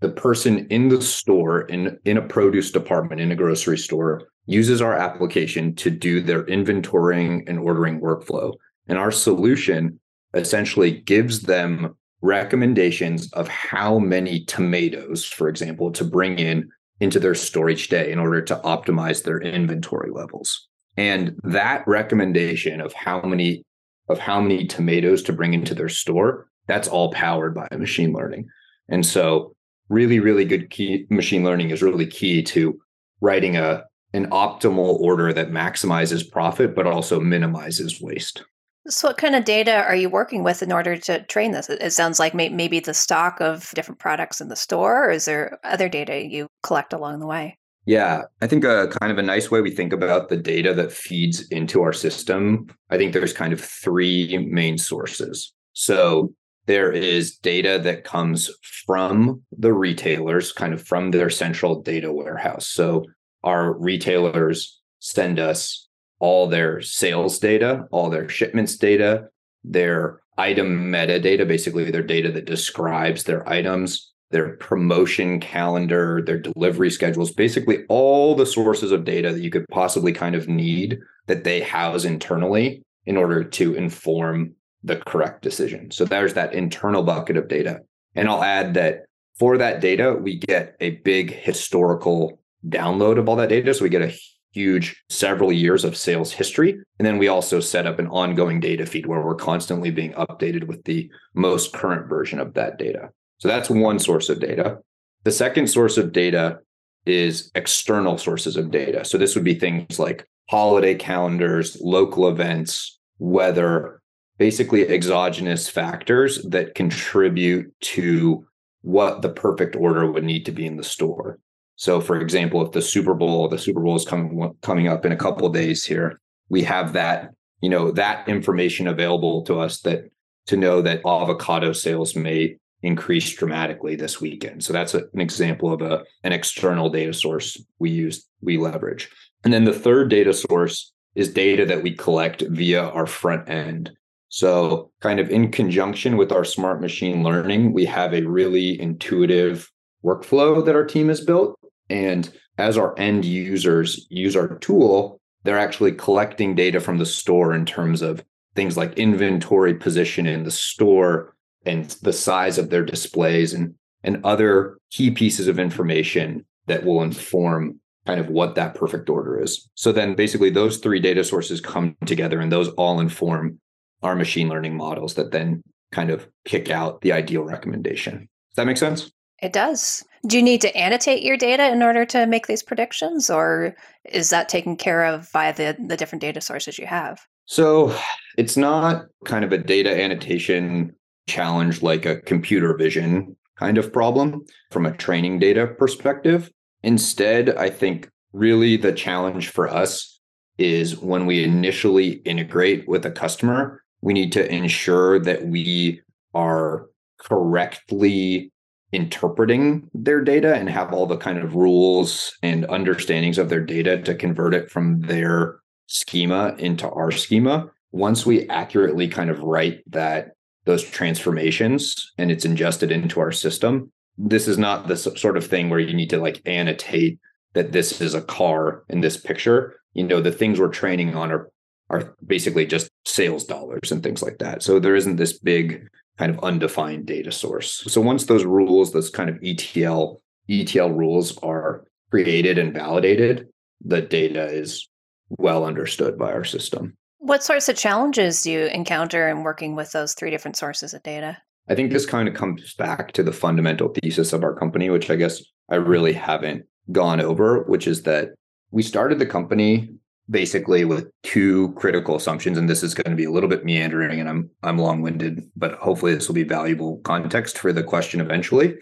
the 0.00 0.10
person 0.10 0.66
in 0.68 0.88
the 0.88 1.00
store 1.00 1.62
in 1.62 1.98
in 2.04 2.16
a 2.18 2.22
produce 2.22 2.70
department 2.70 3.20
in 3.20 3.32
a 3.32 3.36
grocery 3.36 3.78
store 3.78 4.28
uses 4.46 4.80
our 4.80 4.94
application 4.94 5.74
to 5.74 5.90
do 5.90 6.20
their 6.20 6.44
inventorying 6.44 7.48
and 7.48 7.58
ordering 7.58 8.00
workflow. 8.00 8.52
And 8.86 8.98
our 8.98 9.10
solution 9.10 9.98
essentially 10.36 10.90
gives 10.90 11.42
them 11.42 11.96
recommendations 12.22 13.32
of 13.32 13.48
how 13.48 13.98
many 13.98 14.44
tomatoes, 14.44 15.24
for 15.24 15.48
example, 15.48 15.90
to 15.92 16.04
bring 16.04 16.38
in 16.38 16.68
into 17.00 17.20
their 17.20 17.34
store 17.34 17.68
each 17.68 17.88
day 17.88 18.10
in 18.10 18.18
order 18.18 18.40
to 18.42 18.56
optimize 18.56 19.22
their 19.22 19.38
inventory 19.40 20.10
levels. 20.10 20.66
And 20.96 21.38
that 21.44 21.86
recommendation 21.86 22.80
of 22.80 22.92
how 22.94 23.20
many 23.20 23.62
of 24.08 24.18
how 24.18 24.40
many 24.40 24.66
tomatoes 24.66 25.20
to 25.24 25.32
bring 25.32 25.52
into 25.52 25.74
their 25.74 25.88
store, 25.88 26.48
that's 26.68 26.86
all 26.86 27.12
powered 27.12 27.54
by 27.54 27.66
machine 27.76 28.12
learning. 28.12 28.46
And 28.88 29.04
so 29.04 29.52
really, 29.88 30.20
really 30.20 30.44
good 30.44 30.70
key 30.70 31.06
machine 31.10 31.44
learning 31.44 31.70
is 31.70 31.82
really 31.82 32.06
key 32.06 32.42
to 32.44 32.78
writing 33.20 33.56
a 33.56 33.84
an 34.12 34.30
optimal 34.30 34.98
order 35.00 35.32
that 35.32 35.50
maximizes 35.50 36.30
profit 36.30 36.74
but 36.74 36.86
also 36.86 37.20
minimizes 37.20 38.00
waste. 38.00 38.44
So, 38.88 39.08
what 39.08 39.18
kind 39.18 39.34
of 39.34 39.44
data 39.44 39.84
are 39.84 39.96
you 39.96 40.08
working 40.08 40.44
with 40.44 40.62
in 40.62 40.72
order 40.72 40.96
to 40.96 41.24
train 41.24 41.52
this? 41.52 41.68
It 41.68 41.92
sounds 41.92 42.18
like 42.18 42.34
maybe 42.34 42.80
the 42.80 42.94
stock 42.94 43.40
of 43.40 43.70
different 43.74 43.98
products 43.98 44.40
in 44.40 44.48
the 44.48 44.56
store, 44.56 45.08
or 45.08 45.10
is 45.10 45.24
there 45.24 45.58
other 45.64 45.88
data 45.88 46.24
you 46.24 46.46
collect 46.62 46.92
along 46.92 47.18
the 47.18 47.26
way? 47.26 47.58
Yeah, 47.86 48.22
I 48.42 48.48
think 48.48 48.64
a 48.64 48.88
kind 48.88 49.12
of 49.12 49.18
a 49.18 49.22
nice 49.22 49.50
way 49.50 49.60
we 49.60 49.70
think 49.70 49.92
about 49.92 50.28
the 50.28 50.36
data 50.36 50.74
that 50.74 50.92
feeds 50.92 51.46
into 51.48 51.82
our 51.82 51.92
system. 51.92 52.66
I 52.90 52.96
think 52.96 53.12
there's 53.12 53.32
kind 53.32 53.52
of 53.52 53.60
three 53.60 54.38
main 54.50 54.76
sources. 54.76 55.52
So 55.72 56.32
there 56.66 56.90
is 56.90 57.36
data 57.36 57.78
that 57.84 58.02
comes 58.02 58.50
from 58.86 59.42
the 59.56 59.72
retailers, 59.72 60.52
kind 60.52 60.74
of 60.74 60.82
from 60.82 61.12
their 61.12 61.30
central 61.30 61.80
data 61.80 62.12
warehouse. 62.12 62.66
So 62.66 63.04
our 63.44 63.72
retailers 63.78 64.80
send 64.98 65.38
us 65.38 65.85
all 66.18 66.48
their 66.48 66.80
sales 66.80 67.38
data, 67.38 67.86
all 67.90 68.10
their 68.10 68.28
shipments 68.28 68.76
data, 68.76 69.28
their 69.64 70.20
item 70.38 70.90
metadata, 70.90 71.46
basically 71.46 71.90
their 71.90 72.02
data 72.02 72.30
that 72.32 72.46
describes 72.46 73.24
their 73.24 73.48
items, 73.48 74.12
their 74.30 74.56
promotion 74.56 75.40
calendar, 75.40 76.22
their 76.24 76.38
delivery 76.38 76.90
schedules, 76.90 77.32
basically 77.32 77.84
all 77.88 78.34
the 78.34 78.46
sources 78.46 78.92
of 78.92 79.04
data 79.04 79.32
that 79.32 79.42
you 79.42 79.50
could 79.50 79.66
possibly 79.70 80.12
kind 80.12 80.34
of 80.34 80.48
need 80.48 80.98
that 81.26 81.44
they 81.44 81.60
house 81.60 82.04
internally 82.04 82.82
in 83.04 83.16
order 83.16 83.44
to 83.44 83.74
inform 83.74 84.52
the 84.82 84.96
correct 84.96 85.42
decision. 85.42 85.90
So 85.90 86.04
there's 86.04 86.34
that 86.34 86.54
internal 86.54 87.02
bucket 87.02 87.36
of 87.36 87.48
data. 87.48 87.80
And 88.14 88.28
I'll 88.28 88.42
add 88.42 88.74
that 88.74 89.04
for 89.38 89.58
that 89.58 89.80
data, 89.80 90.14
we 90.14 90.38
get 90.38 90.76
a 90.80 90.90
big 90.90 91.32
historical 91.32 92.40
download 92.66 93.18
of 93.18 93.28
all 93.28 93.36
that 93.36 93.48
data. 93.48 93.74
So 93.74 93.82
we 93.82 93.90
get 93.90 94.02
a 94.02 94.16
huge 94.56 95.04
several 95.10 95.52
years 95.52 95.84
of 95.84 95.96
sales 95.96 96.32
history. 96.32 96.78
And 96.98 97.04
then 97.04 97.18
we 97.18 97.28
also 97.28 97.60
set 97.60 97.86
up 97.86 97.98
an 97.98 98.06
ongoing 98.06 98.58
data 98.58 98.86
feed 98.86 99.06
where 99.06 99.20
we're 99.20 99.34
constantly 99.34 99.90
being 99.90 100.14
updated 100.14 100.66
with 100.66 100.82
the 100.84 101.10
most 101.34 101.74
current 101.74 102.08
version 102.08 102.40
of 102.40 102.54
that 102.54 102.78
data. 102.78 103.10
So 103.38 103.48
that's 103.48 103.68
one 103.68 103.98
source 103.98 104.30
of 104.30 104.40
data. 104.40 104.78
The 105.24 105.32
second 105.32 105.66
source 105.66 105.98
of 105.98 106.12
data 106.12 106.60
is 107.04 107.50
external 107.54 108.16
sources 108.16 108.56
of 108.56 108.70
data. 108.70 109.04
So 109.04 109.18
this 109.18 109.34
would 109.34 109.44
be 109.44 109.54
things 109.54 109.98
like 109.98 110.26
holiday 110.48 110.94
calendars, 110.94 111.76
local 111.82 112.26
events, 112.28 112.98
weather, 113.18 114.00
basically 114.38 114.88
exogenous 114.88 115.68
factors 115.68 116.42
that 116.44 116.74
contribute 116.74 117.72
to 117.80 118.46
what 118.80 119.20
the 119.20 119.28
perfect 119.28 119.76
order 119.76 120.10
would 120.10 120.24
need 120.24 120.46
to 120.46 120.52
be 120.52 120.64
in 120.64 120.76
the 120.76 120.84
store. 120.84 121.38
So, 121.76 122.00
for 122.00 122.20
example, 122.20 122.64
if 122.64 122.72
the 122.72 122.82
Super 122.82 123.14
Bowl, 123.14 123.48
the 123.48 123.58
Super 123.58 123.80
Bowl 123.80 123.96
is 123.96 124.04
coming 124.04 124.54
coming 124.62 124.88
up 124.88 125.04
in 125.04 125.12
a 125.12 125.16
couple 125.16 125.46
of 125.46 125.52
days 125.52 125.84
here, 125.84 126.20
we 126.48 126.62
have 126.62 126.94
that 126.94 127.30
you 127.60 127.68
know 127.68 127.90
that 127.92 128.28
information 128.28 128.86
available 128.88 129.42
to 129.42 129.60
us 129.60 129.80
that 129.82 130.10
to 130.46 130.56
know 130.56 130.80
that 130.82 131.00
avocado 131.06 131.72
sales 131.72 132.16
may 132.16 132.56
increase 132.82 133.34
dramatically 133.34 133.96
this 133.96 134.20
weekend. 134.20 134.62
So 134.62 134.72
that's 134.72 134.94
a, 134.94 135.04
an 135.12 135.20
example 135.20 135.72
of 135.72 135.82
a 135.82 136.04
an 136.24 136.32
external 136.32 136.88
data 136.88 137.12
source 137.12 137.60
we 137.78 137.90
use 137.90 138.26
we 138.40 138.56
leverage. 138.56 139.10
And 139.44 139.52
then 139.52 139.64
the 139.64 139.72
third 139.72 140.08
data 140.08 140.32
source 140.32 140.92
is 141.14 141.32
data 141.32 141.64
that 141.66 141.82
we 141.82 141.94
collect 141.94 142.42
via 142.42 142.88
our 142.90 143.06
front 143.06 143.48
end. 143.48 143.90
So, 144.28 144.90
kind 145.00 145.20
of 145.20 145.30
in 145.30 145.52
conjunction 145.52 146.16
with 146.16 146.32
our 146.32 146.44
smart 146.44 146.80
machine 146.80 147.22
learning, 147.22 147.72
we 147.72 147.84
have 147.86 148.12
a 148.12 148.22
really 148.22 148.78
intuitive 148.80 149.70
workflow 150.04 150.64
that 150.64 150.74
our 150.74 150.84
team 150.84 151.08
has 151.08 151.20
built 151.20 151.58
and 151.88 152.32
as 152.58 152.78
our 152.78 152.98
end 152.98 153.24
users 153.24 154.06
use 154.10 154.36
our 154.36 154.58
tool, 154.58 155.20
they're 155.44 155.58
actually 155.58 155.92
collecting 155.92 156.54
data 156.54 156.80
from 156.80 156.98
the 156.98 157.06
store 157.06 157.54
in 157.54 157.64
terms 157.64 158.02
of 158.02 158.24
things 158.54 158.76
like 158.76 158.98
inventory 158.98 159.74
position 159.74 160.26
in 160.26 160.44
the 160.44 160.50
store 160.50 161.34
and 161.64 161.90
the 162.02 162.12
size 162.12 162.58
of 162.58 162.70
their 162.70 162.84
displays 162.84 163.52
and, 163.52 163.74
and 164.02 164.24
other 164.24 164.78
key 164.90 165.10
pieces 165.10 165.46
of 165.46 165.58
information 165.58 166.44
that 166.66 166.84
will 166.84 167.02
inform 167.02 167.78
kind 168.06 168.20
of 168.20 168.28
what 168.28 168.54
that 168.54 168.74
perfect 168.74 169.10
order 169.10 169.40
is. 169.40 169.68
So 169.74 169.92
then 169.92 170.14
basically 170.14 170.50
those 170.50 170.78
three 170.78 171.00
data 171.00 171.24
sources 171.24 171.60
come 171.60 171.96
together 172.06 172.40
and 172.40 172.50
those 172.50 172.68
all 172.70 173.00
inform 173.00 173.60
our 174.02 174.14
machine 174.14 174.48
learning 174.48 174.76
models 174.76 175.14
that 175.14 175.32
then 175.32 175.62
kind 175.92 176.10
of 176.10 176.26
kick 176.44 176.70
out 176.70 177.00
the 177.00 177.12
ideal 177.12 177.42
recommendation. 177.42 178.18
Does 178.50 178.56
that 178.56 178.66
make 178.66 178.76
sense? 178.76 179.10
It 179.42 179.52
does. 179.52 180.04
Do 180.26 180.36
you 180.36 180.42
need 180.42 180.60
to 180.62 180.76
annotate 180.76 181.22
your 181.22 181.36
data 181.36 181.70
in 181.70 181.82
order 181.82 182.04
to 182.06 182.26
make 182.26 182.46
these 182.46 182.62
predictions, 182.62 183.30
or 183.30 183.76
is 184.04 184.30
that 184.30 184.48
taken 184.48 184.76
care 184.76 185.04
of 185.04 185.30
by 185.32 185.52
the, 185.52 185.76
the 185.78 185.96
different 185.96 186.22
data 186.22 186.40
sources 186.40 186.78
you 186.78 186.86
have? 186.86 187.20
So 187.44 187.96
it's 188.36 188.56
not 188.56 189.06
kind 189.24 189.44
of 189.44 189.52
a 189.52 189.58
data 189.58 190.02
annotation 190.02 190.94
challenge 191.28 191.82
like 191.82 192.04
a 192.06 192.20
computer 192.20 192.76
vision 192.76 193.36
kind 193.56 193.78
of 193.78 193.92
problem 193.92 194.44
from 194.70 194.84
a 194.84 194.96
training 194.96 195.38
data 195.38 195.66
perspective. 195.66 196.50
Instead, 196.82 197.56
I 197.56 197.70
think 197.70 198.08
really 198.32 198.76
the 198.76 198.92
challenge 198.92 199.48
for 199.48 199.68
us 199.68 200.20
is 200.58 200.98
when 200.98 201.26
we 201.26 201.44
initially 201.44 202.14
integrate 202.24 202.86
with 202.88 203.04
a 203.06 203.10
customer, 203.10 203.82
we 204.02 204.12
need 204.12 204.32
to 204.32 204.52
ensure 204.52 205.18
that 205.20 205.46
we 205.46 206.00
are 206.34 206.86
correctly 207.18 208.52
interpreting 208.96 209.88
their 209.94 210.22
data 210.22 210.54
and 210.54 210.68
have 210.68 210.92
all 210.92 211.06
the 211.06 211.16
kind 211.16 211.38
of 211.38 211.54
rules 211.54 212.36
and 212.42 212.66
understandings 212.66 213.38
of 213.38 213.48
their 213.48 213.60
data 213.60 214.00
to 214.02 214.14
convert 214.14 214.54
it 214.54 214.70
from 214.70 215.00
their 215.02 215.60
schema 215.86 216.54
into 216.58 216.88
our 216.90 217.10
schema. 217.10 217.70
Once 217.92 218.26
we 218.26 218.48
accurately 218.48 219.06
kind 219.06 219.30
of 219.30 219.40
write 219.40 219.82
that 219.86 220.32
those 220.64 220.82
transformations 220.82 222.12
and 222.18 222.32
it's 222.32 222.44
ingested 222.44 222.90
into 222.90 223.20
our 223.20 223.30
system 223.30 223.92
this 224.18 224.48
is 224.48 224.58
not 224.58 224.88
the 224.88 224.96
sort 224.96 225.36
of 225.36 225.46
thing 225.46 225.68
where 225.68 225.80
you 225.80 225.94
need 225.94 226.10
to 226.10 226.18
like 226.18 226.40
annotate 226.46 227.18
that 227.54 227.72
this 227.72 228.00
is 228.00 228.14
a 228.14 228.22
car 228.22 228.84
in 228.88 229.00
this 229.00 229.16
picture. 229.16 229.76
You 229.94 230.04
know 230.04 230.20
the 230.20 230.32
things 230.32 230.58
we're 230.58 230.68
training 230.68 231.14
on 231.14 231.30
are 231.30 231.50
are 231.88 232.16
basically 232.26 232.66
just 232.66 232.88
sales 233.04 233.44
dollars 233.44 233.92
and 233.92 234.02
things 234.02 234.22
like 234.22 234.38
that. 234.38 234.62
So 234.62 234.78
there 234.78 234.96
isn't 234.96 235.16
this 235.16 235.38
big 235.38 235.88
kind 236.18 236.34
of 236.34 236.42
undefined 236.42 237.06
data 237.06 237.32
source. 237.32 237.84
So 237.86 238.00
once 238.00 238.24
those 238.24 238.44
rules, 238.44 238.92
those 238.92 239.10
kind 239.10 239.28
of 239.28 239.38
ETL 239.42 240.20
ETL 240.48 240.90
rules 240.90 241.36
are 241.38 241.84
created 242.10 242.58
and 242.58 242.72
validated, 242.72 243.48
the 243.84 244.00
data 244.00 244.44
is 244.46 244.88
well 245.28 245.64
understood 245.64 246.16
by 246.16 246.32
our 246.32 246.44
system. 246.44 246.96
What 247.18 247.42
sorts 247.42 247.68
of 247.68 247.76
challenges 247.76 248.42
do 248.42 248.52
you 248.52 248.66
encounter 248.66 249.28
in 249.28 249.42
working 249.42 249.74
with 249.74 249.90
those 249.92 250.14
three 250.14 250.30
different 250.30 250.56
sources 250.56 250.94
of 250.94 251.02
data? 251.02 251.38
I 251.68 251.74
think 251.74 251.90
this 251.90 252.06
kind 252.06 252.28
of 252.28 252.34
comes 252.34 252.74
back 252.74 253.10
to 253.12 253.24
the 253.24 253.32
fundamental 253.32 253.88
thesis 253.88 254.32
of 254.32 254.44
our 254.44 254.54
company, 254.54 254.88
which 254.88 255.10
I 255.10 255.16
guess 255.16 255.42
I 255.68 255.76
really 255.76 256.12
haven't 256.12 256.64
gone 256.92 257.20
over, 257.20 257.64
which 257.64 257.88
is 257.88 258.04
that 258.04 258.28
we 258.70 258.82
started 258.82 259.18
the 259.18 259.26
company 259.26 259.90
basically 260.28 260.84
with 260.84 261.08
two 261.22 261.72
critical 261.74 262.16
assumptions 262.16 262.58
and 262.58 262.68
this 262.68 262.82
is 262.82 262.94
going 262.94 263.10
to 263.10 263.16
be 263.16 263.24
a 263.24 263.30
little 263.30 263.48
bit 263.48 263.64
meandering 263.64 264.18
and 264.18 264.28
I'm 264.28 264.50
I'm 264.62 264.78
long-winded 264.78 265.42
but 265.54 265.74
hopefully 265.74 266.14
this 266.14 266.26
will 266.28 266.34
be 266.34 266.42
valuable 266.42 266.98
context 267.04 267.58
for 267.58 267.72
the 267.72 267.82
question 267.82 268.20
eventually. 268.20 268.76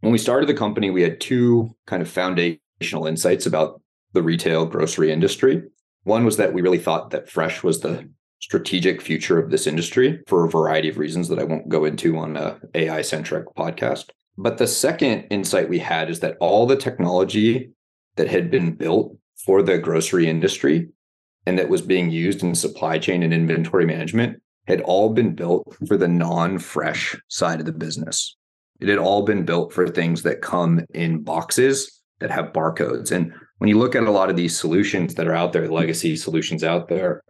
When 0.00 0.12
we 0.12 0.18
started 0.18 0.48
the 0.48 0.54
company 0.54 0.90
we 0.90 1.02
had 1.02 1.20
two 1.20 1.74
kind 1.86 2.02
of 2.02 2.08
foundational 2.08 3.06
insights 3.06 3.46
about 3.46 3.80
the 4.16 4.22
retail 4.22 4.64
grocery 4.64 5.12
industry. 5.12 5.62
One 6.04 6.24
was 6.24 6.38
that 6.38 6.54
we 6.54 6.62
really 6.62 6.78
thought 6.78 7.10
that 7.10 7.28
fresh 7.28 7.62
was 7.62 7.80
the 7.80 8.08
strategic 8.40 9.02
future 9.02 9.38
of 9.38 9.50
this 9.50 9.66
industry 9.66 10.22
for 10.26 10.44
a 10.44 10.50
variety 10.50 10.88
of 10.88 10.98
reasons 10.98 11.28
that 11.28 11.38
I 11.38 11.44
won't 11.44 11.68
go 11.68 11.84
into 11.84 12.16
on 12.16 12.36
a 12.36 12.58
AI 12.74 13.02
centric 13.02 13.46
podcast. 13.54 14.10
But 14.38 14.56
the 14.56 14.66
second 14.66 15.26
insight 15.30 15.68
we 15.68 15.78
had 15.78 16.08
is 16.10 16.20
that 16.20 16.36
all 16.40 16.66
the 16.66 16.76
technology 16.76 17.72
that 18.16 18.28
had 18.28 18.50
been 18.50 18.72
built 18.72 19.16
for 19.46 19.62
the 19.62 19.78
grocery 19.78 20.28
industry 20.28 20.88
and 21.46 21.58
that 21.58 21.68
was 21.68 21.80
being 21.80 22.10
used 22.10 22.42
in 22.42 22.54
supply 22.54 22.98
chain 22.98 23.22
and 23.22 23.32
inventory 23.32 23.86
management 23.86 24.42
had 24.66 24.80
all 24.82 25.10
been 25.10 25.34
built 25.34 25.76
for 25.86 25.96
the 25.96 26.08
non-fresh 26.08 27.16
side 27.28 27.60
of 27.60 27.66
the 27.66 27.72
business. 27.72 28.36
It 28.80 28.88
had 28.88 28.98
all 28.98 29.22
been 29.22 29.44
built 29.44 29.72
for 29.72 29.86
things 29.86 30.22
that 30.24 30.42
come 30.42 30.84
in 30.92 31.22
boxes 31.22 32.02
that 32.18 32.32
have 32.32 32.52
barcodes. 32.52 33.12
And 33.12 33.32
when 33.58 33.68
you 33.68 33.78
look 33.78 33.94
at 33.94 34.02
a 34.02 34.10
lot 34.10 34.28
of 34.28 34.36
these 34.36 34.58
solutions 34.58 35.14
that 35.14 35.28
are 35.28 35.34
out 35.34 35.52
there, 35.52 35.68
legacy 35.68 36.16
solutions 36.16 36.64
out 36.64 36.88
there, 36.88 37.22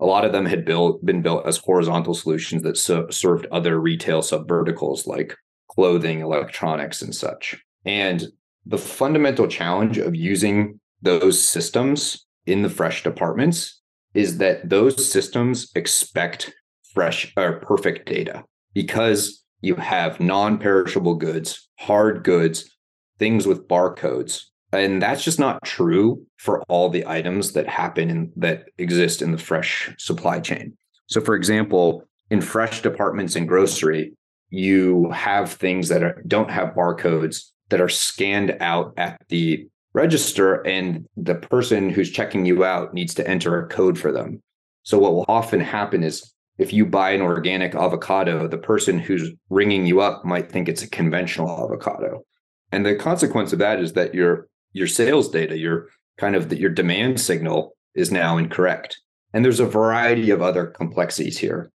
a 0.00 0.06
lot 0.06 0.24
of 0.24 0.32
them 0.32 0.46
had 0.46 0.64
built 0.64 1.04
been 1.06 1.22
built 1.22 1.46
as 1.46 1.58
horizontal 1.58 2.14
solutions 2.14 2.62
that 2.62 2.76
so, 2.76 3.08
served 3.10 3.46
other 3.52 3.80
retail 3.80 4.20
subverticals 4.20 5.06
like 5.06 5.36
clothing, 5.68 6.20
electronics, 6.20 7.00
and 7.00 7.14
such. 7.14 7.56
And 7.84 8.26
the 8.66 8.78
fundamental 8.78 9.46
challenge 9.46 9.98
of 9.98 10.16
using 10.16 10.80
those 11.02 11.42
systems 11.42 12.26
in 12.46 12.62
the 12.62 12.70
fresh 12.70 13.02
departments 13.02 13.80
is 14.14 14.38
that 14.38 14.68
those 14.68 15.10
systems 15.10 15.70
expect 15.74 16.52
fresh 16.94 17.32
or 17.36 17.60
perfect 17.60 18.06
data 18.06 18.44
because 18.74 19.44
you 19.60 19.74
have 19.76 20.20
non-perishable 20.20 21.14
goods, 21.14 21.68
hard 21.78 22.24
goods, 22.24 22.76
things 23.18 23.46
with 23.46 23.68
barcodes. 23.68 24.44
And 24.72 25.02
that's 25.02 25.22
just 25.22 25.38
not 25.38 25.62
true 25.64 26.24
for 26.38 26.62
all 26.68 26.88
the 26.88 27.06
items 27.06 27.52
that 27.52 27.68
happen 27.68 28.10
in 28.10 28.32
that 28.36 28.64
exist 28.78 29.22
in 29.22 29.32
the 29.32 29.38
fresh 29.38 29.94
supply 29.98 30.40
chain. 30.40 30.76
So 31.08 31.20
for 31.20 31.34
example, 31.34 32.04
in 32.30 32.40
fresh 32.40 32.80
departments 32.80 33.36
in 33.36 33.46
grocery, 33.46 34.14
you 34.48 35.10
have 35.10 35.52
things 35.52 35.88
that 35.88 36.02
are, 36.02 36.22
don't 36.26 36.50
have 36.50 36.74
barcodes 36.74 37.50
that 37.68 37.80
are 37.80 37.88
scanned 37.88 38.56
out 38.60 38.94
at 38.96 39.20
the 39.28 39.68
register 39.94 40.66
and 40.66 41.06
the 41.16 41.34
person 41.34 41.90
who's 41.90 42.10
checking 42.10 42.46
you 42.46 42.64
out 42.64 42.94
needs 42.94 43.14
to 43.14 43.28
enter 43.28 43.58
a 43.58 43.68
code 43.68 43.98
for 43.98 44.12
them. 44.12 44.42
So 44.82 44.98
what 44.98 45.12
will 45.12 45.26
often 45.28 45.60
happen 45.60 46.02
is 46.02 46.32
if 46.58 46.72
you 46.72 46.86
buy 46.86 47.10
an 47.10 47.22
organic 47.22 47.74
avocado, 47.74 48.46
the 48.46 48.58
person 48.58 48.98
who's 48.98 49.30
ringing 49.50 49.86
you 49.86 50.00
up 50.00 50.24
might 50.24 50.50
think 50.50 50.68
it's 50.68 50.82
a 50.82 50.90
conventional 50.90 51.64
avocado. 51.64 52.24
And 52.70 52.84
the 52.86 52.94
consequence 52.94 53.52
of 53.52 53.58
that 53.58 53.80
is 53.80 53.92
that 53.92 54.14
your 54.14 54.48
your 54.72 54.86
sales 54.86 55.28
data, 55.28 55.58
your 55.58 55.88
kind 56.18 56.34
of 56.34 56.48
the, 56.48 56.58
your 56.58 56.70
demand 56.70 57.20
signal 57.20 57.76
is 57.94 58.10
now 58.10 58.38
incorrect. 58.38 58.98
And 59.34 59.44
there's 59.44 59.60
a 59.60 59.66
variety 59.66 60.30
of 60.30 60.40
other 60.40 60.66
complexities 60.66 61.38
here. 61.38 61.70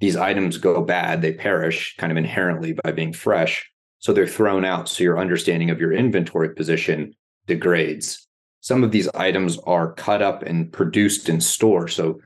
These 0.00 0.16
items 0.16 0.58
go 0.58 0.82
bad, 0.82 1.22
they 1.22 1.32
perish 1.32 1.94
kind 1.98 2.10
of 2.10 2.16
inherently 2.16 2.72
by 2.84 2.92
being 2.92 3.12
fresh. 3.12 3.70
So 3.98 4.12
they're 4.12 4.26
thrown 4.26 4.64
out. 4.64 4.88
So 4.88 5.04
your 5.04 5.18
understanding 5.18 5.70
of 5.70 5.78
your 5.78 5.92
inventory 5.92 6.54
position 6.54 7.14
degrades. 7.50 8.26
Some 8.60 8.84
of 8.84 8.92
these 8.92 9.08
items 9.08 9.58
are 9.66 9.92
cut 9.94 10.22
up 10.22 10.42
and 10.42 10.72
produced 10.72 11.28
in 11.28 11.40
store. 11.40 11.88
So 11.88 12.20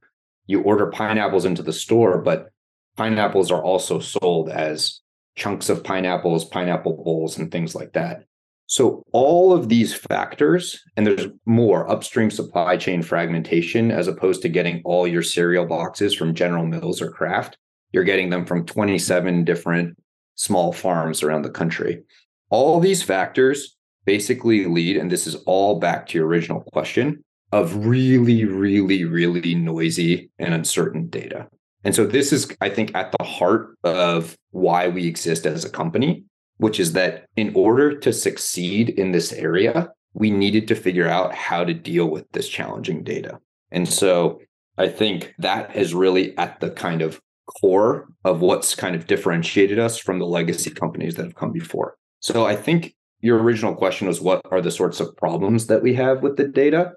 you 0.47 0.61
order 0.61 0.87
pineapples 0.90 1.47
into 1.47 1.62
the 1.62 1.73
store, 1.73 2.21
but 2.21 2.50
pineapples 2.97 3.50
are 3.50 3.62
also 3.62 3.99
sold 3.99 4.50
as 4.50 5.00
chunks 5.35 5.69
of 5.71 5.83
pineapples, 5.83 6.45
pineapple 6.45 7.02
bowls, 7.02 7.38
and 7.38 7.50
things 7.50 7.75
like 7.75 7.95
that. 7.95 8.25
So, 8.66 9.02
all 9.12 9.52
of 9.52 9.69
these 9.69 9.95
factors, 9.95 10.83
and 10.97 11.07
there's 11.07 11.26
more 11.45 11.88
upstream 11.90 12.31
supply 12.31 12.76
chain 12.76 13.02
fragmentation 13.02 13.90
as 13.90 14.09
opposed 14.09 14.43
to 14.43 14.49
getting 14.49 14.81
all 14.85 15.07
your 15.07 15.23
cereal 15.23 15.66
boxes 15.66 16.14
from 16.14 16.35
General 16.35 16.66
Mills 16.66 17.02
or 17.02 17.11
Kraft. 17.11 17.59
You're 17.93 18.04
getting 18.04 18.31
them 18.31 18.47
from 18.47 18.64
27 18.64 19.45
different 19.45 19.99
small 20.35 20.73
farms 20.73 21.23
around 21.23 21.43
the 21.43 21.50
country. 21.50 22.02
All 22.49 22.81
these 22.81 23.02
factors 23.02 23.76
basically 24.05 24.67
lead, 24.67 24.97
and 24.97 25.11
this 25.11 25.27
is 25.27 25.37
all 25.47 25.79
back 25.79 26.07
to 26.09 26.19
your 26.19 26.27
original 26.27 26.61
question, 26.73 27.25
of 27.53 27.87
really, 27.87 28.45
really, 28.45 29.05
really 29.05 29.55
noisy 29.55 30.31
and 30.39 30.55
uncertain 30.55 31.07
data. 31.09 31.47
And 31.85 31.95
so 31.95 32.07
this 32.07 32.33
is, 32.33 32.51
I 32.61 32.71
think, 32.71 32.95
at 32.95 33.13
the 33.13 33.25
heart 33.25 33.77
of 33.85 34.37
why 34.51 34.89
we 34.89 35.07
exist 35.07 35.47
as 35.47 35.65
a 35.65 35.71
company, 35.71 36.25
which 36.57 36.81
is 36.81 36.93
that 36.95 37.27
in 37.37 37.53
order 37.55 37.99
to 37.99 38.13
succeed 38.13 38.91
in 38.91 39.13
this 39.13 39.33
area, 39.33 39.91
we 40.15 40.31
needed 40.31 40.67
to 40.69 40.75
figure 40.75 41.09
out 41.09 41.35
how 41.35 41.65
to 41.65 41.75
deal 41.75 42.07
with 42.07 42.31
this 42.33 42.49
challenging 42.49 43.03
data. 43.03 43.39
And 43.71 43.89
so 43.89 44.41
I 44.79 44.89
think 44.89 45.35
that 45.39 45.77
is 45.77 45.95
really 45.95 46.37
at 46.39 46.61
the 46.61 46.71
kind 46.71 47.03
of 47.03 47.21
core 47.61 48.09
of 48.25 48.41
what's 48.41 48.75
kind 48.75 48.97
of 48.97 49.07
differentiated 49.07 49.79
us 49.79 49.99
from 49.99 50.19
the 50.19 50.27
legacy 50.27 50.71
companies 50.71 51.17
that 51.17 51.25
have 51.25 51.35
come 51.35 51.53
before. 51.53 51.97
So 52.21 52.47
I 52.47 52.57
think 52.57 52.95
your 53.25 53.43
original 53.43 53.75
question 53.75 54.07
was 54.07 54.21
what 54.21 54.43
are 54.50 54.61
the 54.61 54.71
sorts 54.71 55.00
of 55.00 55.16
problems 55.16 55.66
that 55.69 55.83
we 55.83 55.95
have 55.95 56.23
with 56.23 56.37
the 56.37 56.47
data? 56.47 56.93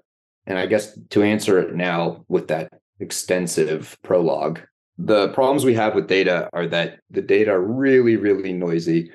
And 0.46 0.58
I 0.58 0.66
guess 0.66 0.96
to 1.08 1.22
answer 1.22 1.58
it 1.58 1.74
now 1.74 2.26
with 2.28 2.48
that 2.48 2.70
extensive 3.00 3.96
prologue, 4.04 4.60
the 4.98 5.28
problems 5.30 5.64
we 5.64 5.72
have 5.72 5.94
with 5.94 6.06
data 6.06 6.50
are 6.52 6.66
that 6.66 6.98
the 7.08 7.22
data 7.22 7.52
are 7.52 7.62
really, 7.62 8.16
really 8.16 8.52
noisy. 8.52 9.10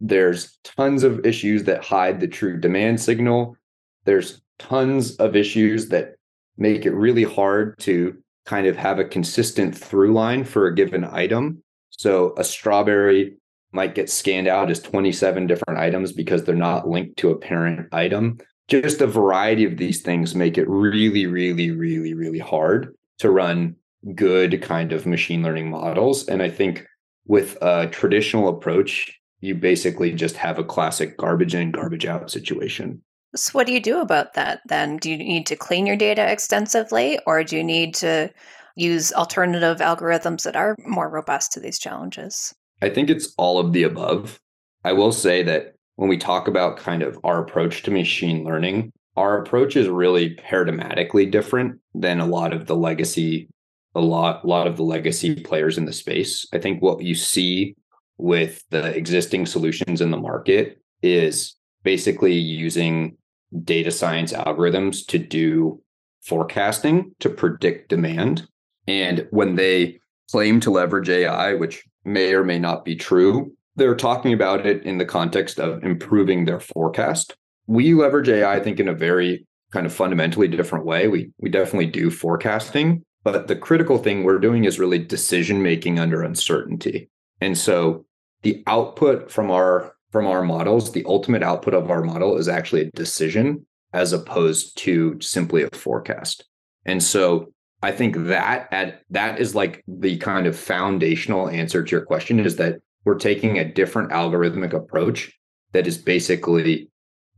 There's 0.00 0.56
tons 0.62 1.02
of 1.02 1.26
issues 1.26 1.64
that 1.64 1.82
hide 1.82 2.20
the 2.20 2.28
true 2.28 2.60
demand 2.60 3.00
signal. 3.00 3.56
There's 4.04 4.40
tons 4.60 5.16
of 5.16 5.34
issues 5.34 5.88
that 5.88 6.14
make 6.58 6.86
it 6.86 6.92
really 6.92 7.24
hard 7.24 7.76
to 7.80 8.16
kind 8.46 8.68
of 8.68 8.76
have 8.76 9.00
a 9.00 9.04
consistent 9.04 9.76
through 9.76 10.12
line 10.12 10.44
for 10.44 10.68
a 10.68 10.74
given 10.76 11.02
item. 11.02 11.60
So 11.90 12.34
a 12.36 12.44
strawberry 12.44 13.34
might 13.72 13.94
get 13.94 14.10
scanned 14.10 14.48
out 14.48 14.70
as 14.70 14.80
27 14.80 15.46
different 15.46 15.80
items 15.80 16.12
because 16.12 16.44
they're 16.44 16.54
not 16.54 16.88
linked 16.88 17.16
to 17.18 17.30
a 17.30 17.36
parent 17.36 17.88
item. 17.92 18.38
Just 18.68 19.00
a 19.00 19.06
variety 19.06 19.64
of 19.64 19.76
these 19.76 20.02
things 20.02 20.34
make 20.34 20.56
it 20.56 20.68
really, 20.68 21.26
really, 21.26 21.70
really, 21.70 22.14
really 22.14 22.38
hard 22.38 22.94
to 23.18 23.30
run 23.30 23.76
good 24.14 24.62
kind 24.62 24.92
of 24.92 25.06
machine 25.06 25.42
learning 25.42 25.70
models. 25.70 26.28
And 26.28 26.42
I 26.42 26.50
think 26.50 26.86
with 27.26 27.56
a 27.62 27.88
traditional 27.88 28.48
approach, 28.48 29.18
you 29.40 29.54
basically 29.54 30.12
just 30.12 30.36
have 30.36 30.58
a 30.58 30.64
classic 30.64 31.16
garbage 31.16 31.54
in, 31.54 31.72
garbage 31.72 32.06
out 32.06 32.30
situation. 32.30 33.02
So, 33.34 33.52
what 33.52 33.66
do 33.66 33.72
you 33.72 33.80
do 33.80 34.00
about 34.00 34.34
that 34.34 34.60
then? 34.66 34.98
Do 34.98 35.10
you 35.10 35.16
need 35.16 35.46
to 35.46 35.56
clean 35.56 35.86
your 35.86 35.96
data 35.96 36.30
extensively, 36.30 37.18
or 37.26 37.42
do 37.42 37.56
you 37.56 37.64
need 37.64 37.94
to 37.96 38.30
use 38.76 39.12
alternative 39.12 39.78
algorithms 39.78 40.42
that 40.42 40.56
are 40.56 40.76
more 40.86 41.08
robust 41.08 41.52
to 41.52 41.60
these 41.60 41.78
challenges? 41.78 42.54
I 42.82 42.90
think 42.90 43.08
it's 43.08 43.32
all 43.38 43.58
of 43.58 43.72
the 43.72 43.84
above. 43.84 44.40
I 44.84 44.92
will 44.92 45.12
say 45.12 45.44
that 45.44 45.76
when 45.94 46.08
we 46.08 46.18
talk 46.18 46.48
about 46.48 46.76
kind 46.76 47.02
of 47.02 47.16
our 47.22 47.40
approach 47.40 47.84
to 47.84 47.92
machine 47.92 48.44
learning, 48.44 48.92
our 49.16 49.40
approach 49.40 49.76
is 49.76 49.88
really 49.88 50.34
paradigmatically 50.36 51.30
different 51.30 51.78
than 51.94 52.18
a 52.18 52.26
lot 52.26 52.52
of 52.52 52.66
the 52.66 52.76
legacy 52.76 53.48
a 53.94 54.00
lot 54.00 54.46
lot 54.46 54.66
of 54.66 54.78
the 54.78 54.82
legacy 54.82 55.34
players 55.42 55.76
in 55.76 55.84
the 55.84 55.92
space. 55.92 56.46
I 56.52 56.58
think 56.58 56.80
what 56.80 57.02
you 57.02 57.14
see 57.14 57.76
with 58.16 58.64
the 58.70 58.96
existing 58.96 59.46
solutions 59.46 60.00
in 60.00 60.10
the 60.10 60.16
market 60.16 60.80
is 61.02 61.56
basically 61.82 62.32
using 62.32 63.18
data 63.64 63.90
science 63.90 64.32
algorithms 64.32 65.06
to 65.08 65.18
do 65.18 65.82
forecasting 66.22 67.14
to 67.20 67.28
predict 67.28 67.90
demand. 67.90 68.48
And 68.88 69.26
when 69.30 69.56
they 69.56 70.00
claim 70.30 70.58
to 70.60 70.70
leverage 70.70 71.10
AI, 71.10 71.52
which 71.54 71.84
may 72.04 72.34
or 72.34 72.44
may 72.44 72.58
not 72.58 72.84
be 72.84 72.96
true, 72.96 73.52
they're 73.76 73.94
talking 73.94 74.32
about 74.32 74.66
it 74.66 74.82
in 74.84 74.98
the 74.98 75.04
context 75.04 75.58
of 75.58 75.82
improving 75.82 76.44
their 76.44 76.60
forecast. 76.60 77.34
We 77.66 77.94
leverage 77.94 78.28
AI, 78.28 78.56
I 78.56 78.60
think, 78.60 78.80
in 78.80 78.88
a 78.88 78.94
very 78.94 79.46
kind 79.72 79.86
of 79.86 79.92
fundamentally 79.92 80.48
different 80.48 80.84
way. 80.84 81.08
We 81.08 81.30
we 81.38 81.48
definitely 81.48 81.86
do 81.86 82.10
forecasting, 82.10 83.04
but 83.24 83.46
the 83.48 83.56
critical 83.56 83.98
thing 83.98 84.24
we're 84.24 84.38
doing 84.38 84.64
is 84.64 84.78
really 84.78 84.98
decision 84.98 85.62
making 85.62 85.98
under 85.98 86.22
uncertainty. 86.22 87.08
And 87.40 87.56
so 87.56 88.04
the 88.42 88.62
output 88.66 89.30
from 89.30 89.50
our 89.50 89.94
from 90.10 90.26
our 90.26 90.42
models, 90.42 90.92
the 90.92 91.04
ultimate 91.06 91.42
output 91.42 91.74
of 91.74 91.90
our 91.90 92.02
model 92.02 92.36
is 92.36 92.48
actually 92.48 92.82
a 92.82 92.90
decision 92.90 93.66
as 93.94 94.12
opposed 94.12 94.76
to 94.78 95.18
simply 95.20 95.62
a 95.62 95.70
forecast. 95.74 96.44
And 96.84 97.02
so 97.02 97.51
I 97.82 97.90
think 97.90 98.16
that 98.16 98.68
at 98.72 99.02
that 99.10 99.40
is 99.40 99.54
like 99.54 99.82
the 99.88 100.16
kind 100.18 100.46
of 100.46 100.56
foundational 100.56 101.48
answer 101.48 101.82
to 101.82 101.90
your 101.90 102.04
question 102.04 102.38
is 102.38 102.56
that 102.56 102.80
we're 103.04 103.18
taking 103.18 103.58
a 103.58 103.70
different 103.70 104.10
algorithmic 104.10 104.72
approach 104.72 105.32
that 105.72 105.86
is 105.86 105.98
basically 105.98 106.88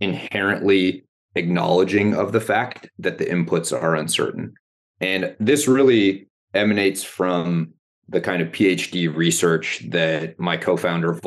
inherently 0.00 1.04
acknowledging 1.34 2.14
of 2.14 2.32
the 2.32 2.40
fact 2.40 2.90
that 2.98 3.18
the 3.18 3.24
inputs 3.24 3.72
are 3.72 3.94
uncertain. 3.94 4.52
And 5.00 5.34
this 5.40 5.66
really 5.66 6.28
emanates 6.52 7.02
from 7.02 7.72
the 8.08 8.20
kind 8.20 8.42
of 8.42 8.48
PhD 8.48 9.14
research 9.14 9.82
that 9.88 10.38
my 10.38 10.56
co-founder 10.56 11.18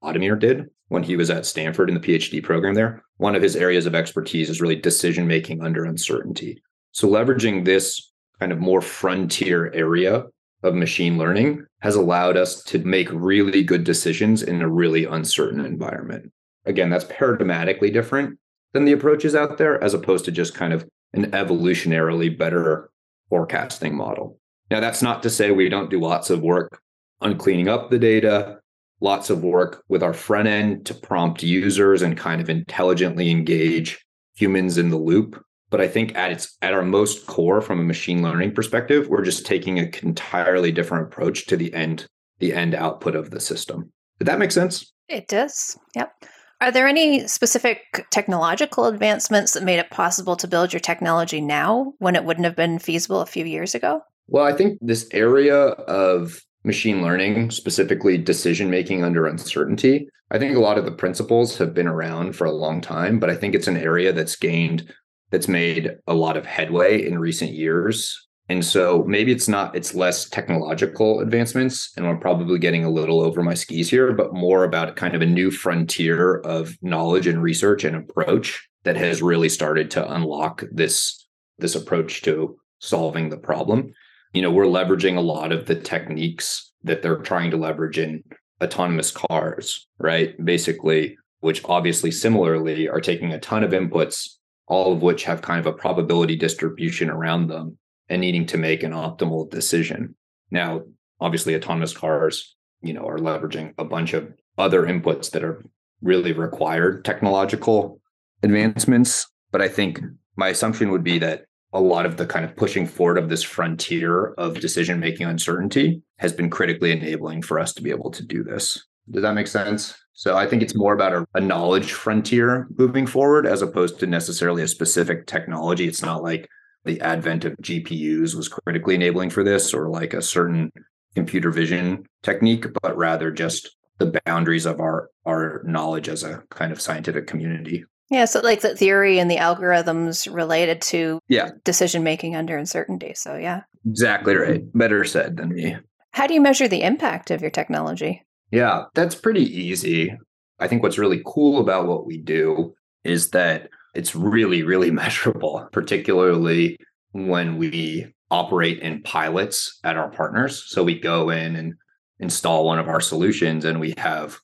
Vladimir 0.00 0.36
did 0.36 0.70
when 0.88 1.02
he 1.02 1.16
was 1.16 1.28
at 1.28 1.44
Stanford 1.44 1.88
in 1.88 1.94
the 1.94 2.00
PhD 2.00 2.42
program 2.42 2.74
there. 2.74 3.02
One 3.16 3.34
of 3.34 3.42
his 3.42 3.56
areas 3.56 3.86
of 3.86 3.94
expertise 3.94 4.48
is 4.48 4.60
really 4.60 4.76
decision 4.76 5.26
making 5.26 5.62
under 5.62 5.84
uncertainty. 5.84 6.62
So 6.92 7.08
leveraging 7.08 7.64
this 7.64 8.12
kind 8.40 8.52
of 8.52 8.58
more 8.58 8.80
frontier 8.80 9.72
area 9.74 10.24
of 10.62 10.74
machine 10.74 11.18
learning 11.18 11.64
has 11.80 11.94
allowed 11.94 12.36
us 12.36 12.62
to 12.64 12.78
make 12.80 13.08
really 13.12 13.62
good 13.62 13.84
decisions 13.84 14.42
in 14.42 14.62
a 14.62 14.68
really 14.68 15.04
uncertain 15.04 15.64
environment. 15.64 16.32
Again, 16.64 16.90
that's 16.90 17.04
paradigmatically 17.04 17.92
different 17.92 18.38
than 18.72 18.84
the 18.84 18.92
approaches 18.92 19.34
out 19.34 19.58
there, 19.58 19.82
as 19.82 19.94
opposed 19.94 20.24
to 20.24 20.32
just 20.32 20.54
kind 20.54 20.72
of 20.72 20.88
an 21.12 21.30
evolutionarily 21.32 22.36
better 22.36 22.90
forecasting 23.28 23.94
model. 23.94 24.38
Now, 24.70 24.80
that's 24.80 25.02
not 25.02 25.22
to 25.22 25.30
say 25.30 25.50
we 25.50 25.68
don't 25.68 25.90
do 25.90 26.00
lots 26.00 26.30
of 26.30 26.40
work 26.40 26.80
on 27.20 27.38
cleaning 27.38 27.68
up 27.68 27.90
the 27.90 27.98
data, 27.98 28.58
lots 29.00 29.30
of 29.30 29.44
work 29.44 29.84
with 29.88 30.02
our 30.02 30.14
front 30.14 30.48
end 30.48 30.86
to 30.86 30.94
prompt 30.94 31.42
users 31.42 32.02
and 32.02 32.16
kind 32.16 32.40
of 32.40 32.48
intelligently 32.48 33.30
engage 33.30 34.04
humans 34.34 34.78
in 34.78 34.88
the 34.88 34.96
loop. 34.96 35.42
But 35.74 35.80
I 35.80 35.88
think 35.88 36.14
at 36.14 36.30
its 36.30 36.56
at 36.62 36.72
our 36.72 36.84
most 36.84 37.26
core 37.26 37.60
from 37.60 37.80
a 37.80 37.82
machine 37.82 38.22
learning 38.22 38.54
perspective, 38.54 39.08
we're 39.08 39.24
just 39.24 39.44
taking 39.44 39.80
an 39.80 39.90
entirely 40.04 40.70
different 40.70 41.08
approach 41.08 41.46
to 41.46 41.56
the 41.56 41.74
end, 41.74 42.06
the 42.38 42.52
end 42.52 42.76
output 42.76 43.16
of 43.16 43.32
the 43.32 43.40
system. 43.40 43.90
Did 44.20 44.26
that 44.26 44.38
make 44.38 44.52
sense? 44.52 44.92
It 45.08 45.26
does. 45.26 45.76
Yep. 45.96 46.12
Are 46.60 46.70
there 46.70 46.86
any 46.86 47.26
specific 47.26 48.06
technological 48.12 48.84
advancements 48.84 49.54
that 49.54 49.64
made 49.64 49.80
it 49.80 49.90
possible 49.90 50.36
to 50.36 50.46
build 50.46 50.72
your 50.72 50.78
technology 50.78 51.40
now 51.40 51.94
when 51.98 52.14
it 52.14 52.24
wouldn't 52.24 52.44
have 52.44 52.54
been 52.54 52.78
feasible 52.78 53.20
a 53.20 53.26
few 53.26 53.44
years 53.44 53.74
ago? 53.74 54.00
Well, 54.28 54.44
I 54.44 54.52
think 54.52 54.78
this 54.80 55.08
area 55.10 55.56
of 55.56 56.40
machine 56.62 57.02
learning, 57.02 57.50
specifically 57.50 58.16
decision 58.16 58.70
making 58.70 59.02
under 59.02 59.26
uncertainty, 59.26 60.06
I 60.30 60.38
think 60.38 60.56
a 60.56 60.60
lot 60.60 60.78
of 60.78 60.84
the 60.84 60.92
principles 60.92 61.58
have 61.58 61.74
been 61.74 61.88
around 61.88 62.36
for 62.36 62.44
a 62.44 62.52
long 62.52 62.80
time, 62.80 63.18
but 63.18 63.28
I 63.28 63.34
think 63.34 63.56
it's 63.56 63.68
an 63.68 63.76
area 63.76 64.12
that's 64.12 64.36
gained, 64.36 64.88
that's 65.34 65.48
made 65.48 65.90
a 66.06 66.14
lot 66.14 66.36
of 66.36 66.46
headway 66.46 67.04
in 67.04 67.18
recent 67.18 67.50
years. 67.50 68.16
And 68.48 68.64
so 68.64 69.02
maybe 69.04 69.32
it's 69.32 69.48
not, 69.48 69.74
it's 69.74 69.92
less 69.92 70.28
technological 70.28 71.18
advancements, 71.18 71.92
and 71.96 72.06
I'm 72.06 72.20
probably 72.20 72.60
getting 72.60 72.84
a 72.84 72.90
little 72.90 73.20
over 73.20 73.42
my 73.42 73.54
skis 73.54 73.90
here, 73.90 74.12
but 74.12 74.32
more 74.32 74.62
about 74.62 74.94
kind 74.94 75.12
of 75.16 75.22
a 75.22 75.26
new 75.26 75.50
frontier 75.50 76.38
of 76.42 76.76
knowledge 76.82 77.26
and 77.26 77.42
research 77.42 77.82
and 77.82 77.96
approach 77.96 78.68
that 78.84 78.94
has 78.96 79.22
really 79.22 79.48
started 79.48 79.90
to 79.92 80.14
unlock 80.14 80.62
this 80.70 81.26
this 81.58 81.74
approach 81.74 82.22
to 82.22 82.56
solving 82.78 83.28
the 83.28 83.36
problem. 83.36 83.92
You 84.34 84.42
know, 84.42 84.52
we're 84.52 84.66
leveraging 84.66 85.16
a 85.16 85.20
lot 85.20 85.50
of 85.50 85.66
the 85.66 85.74
techniques 85.74 86.72
that 86.84 87.02
they're 87.02 87.16
trying 87.16 87.50
to 87.50 87.56
leverage 87.56 87.98
in 87.98 88.22
autonomous 88.62 89.10
cars, 89.10 89.88
right? 89.98 90.32
Basically, 90.44 91.16
which 91.40 91.64
obviously 91.64 92.12
similarly 92.12 92.88
are 92.88 93.00
taking 93.00 93.32
a 93.32 93.40
ton 93.40 93.64
of 93.64 93.72
inputs, 93.72 94.28
all 94.66 94.92
of 94.92 95.02
which 95.02 95.24
have 95.24 95.42
kind 95.42 95.60
of 95.60 95.66
a 95.66 95.76
probability 95.76 96.36
distribution 96.36 97.10
around 97.10 97.48
them 97.48 97.78
and 98.08 98.20
needing 98.20 98.46
to 98.46 98.58
make 98.58 98.82
an 98.82 98.92
optimal 98.92 99.50
decision. 99.50 100.14
Now, 100.50 100.82
obviously, 101.20 101.54
autonomous 101.54 101.96
cars, 101.96 102.56
you 102.82 102.92
know, 102.92 103.06
are 103.08 103.18
leveraging 103.18 103.74
a 103.78 103.84
bunch 103.84 104.14
of 104.14 104.32
other 104.58 104.84
inputs 104.84 105.30
that 105.32 105.44
are 105.44 105.64
really 106.02 106.32
required 106.32 107.04
technological 107.04 108.00
advancements. 108.42 109.26
But 109.50 109.62
I 109.62 109.68
think 109.68 110.00
my 110.36 110.48
assumption 110.48 110.90
would 110.90 111.04
be 111.04 111.18
that 111.18 111.44
a 111.72 111.80
lot 111.80 112.06
of 112.06 112.16
the 112.16 112.26
kind 112.26 112.44
of 112.44 112.56
pushing 112.56 112.86
forward 112.86 113.18
of 113.18 113.28
this 113.28 113.42
frontier 113.42 114.26
of 114.34 114.60
decision 114.60 115.00
making 115.00 115.26
uncertainty 115.26 116.02
has 116.18 116.32
been 116.32 116.50
critically 116.50 116.92
enabling 116.92 117.42
for 117.42 117.58
us 117.58 117.72
to 117.74 117.82
be 117.82 117.90
able 117.90 118.10
to 118.12 118.24
do 118.24 118.44
this. 118.44 118.86
Does 119.10 119.22
that 119.22 119.34
make 119.34 119.48
sense? 119.48 119.94
So 120.14 120.36
I 120.36 120.46
think 120.46 120.62
it's 120.62 120.76
more 120.76 120.94
about 120.94 121.12
a, 121.12 121.26
a, 121.34 121.40
knowledge 121.40 121.92
frontier 121.92 122.68
moving 122.78 123.04
forward 123.06 123.46
as 123.46 123.62
opposed 123.62 123.98
to 123.98 124.06
necessarily 124.06 124.62
a 124.62 124.68
specific 124.68 125.26
technology. 125.26 125.88
It's 125.88 126.02
not 126.02 126.22
like 126.22 126.48
the 126.84 127.00
advent 127.00 127.44
of 127.44 127.56
GPUs 127.60 128.34
was 128.34 128.48
critically 128.48 128.94
enabling 128.94 129.30
for 129.30 129.42
this 129.42 129.74
or 129.74 129.88
like 129.88 130.14
a 130.14 130.22
certain 130.22 130.70
computer 131.16 131.50
vision 131.50 132.04
technique, 132.22 132.66
but 132.80 132.96
rather 132.96 133.32
just 133.32 133.74
the 133.98 134.20
boundaries 134.24 134.66
of 134.66 134.80
our 134.80 135.10
our 135.26 135.62
knowledge 135.64 136.08
as 136.08 136.22
a 136.22 136.42
kind 136.50 136.72
of 136.72 136.80
scientific 136.80 137.26
community. 137.26 137.84
Yeah, 138.10 138.26
so 138.26 138.40
like 138.40 138.60
the 138.60 138.76
theory 138.76 139.18
and 139.18 139.30
the 139.30 139.38
algorithms 139.38 140.32
related 140.32 140.80
to 140.82 141.20
yeah. 141.28 141.50
decision 141.64 142.02
making 142.02 142.36
under 142.36 142.56
uncertainty. 142.56 143.14
So 143.14 143.36
yeah. 143.36 143.62
Exactly 143.86 144.36
right. 144.36 144.62
Better 144.74 145.04
said 145.04 145.36
than 145.36 145.54
me. 145.54 145.76
How 146.10 146.26
do 146.26 146.34
you 146.34 146.40
measure 146.40 146.68
the 146.68 146.82
impact 146.82 147.30
of 147.30 147.40
your 147.40 147.50
technology? 147.50 148.22
Yeah, 148.54 148.84
that's 148.94 149.16
pretty 149.16 149.42
easy. 149.42 150.16
I 150.60 150.68
think 150.68 150.84
what's 150.84 150.96
really 150.96 151.20
cool 151.26 151.58
about 151.58 151.88
what 151.88 152.06
we 152.06 152.18
do 152.18 152.72
is 153.02 153.30
that 153.30 153.68
it's 153.96 154.14
really, 154.14 154.62
really 154.62 154.90
measurable, 155.02 155.68
particularly 155.72 156.78
when 157.10 157.58
we 157.58 158.14
operate 158.30 158.78
in 158.78 159.02
pilots 159.02 159.80
at 159.82 159.96
our 159.96 160.08
partners. 160.08 160.62
So 160.68 160.84
we 160.84 161.00
go 161.00 161.30
in 161.30 161.56
and 161.56 161.74
install 162.20 162.64
one 162.64 162.78
of 162.78 162.86
our 162.86 163.00
solutions 163.00 163.64
and 163.64 163.80
we 163.80 163.92
have 163.98 164.38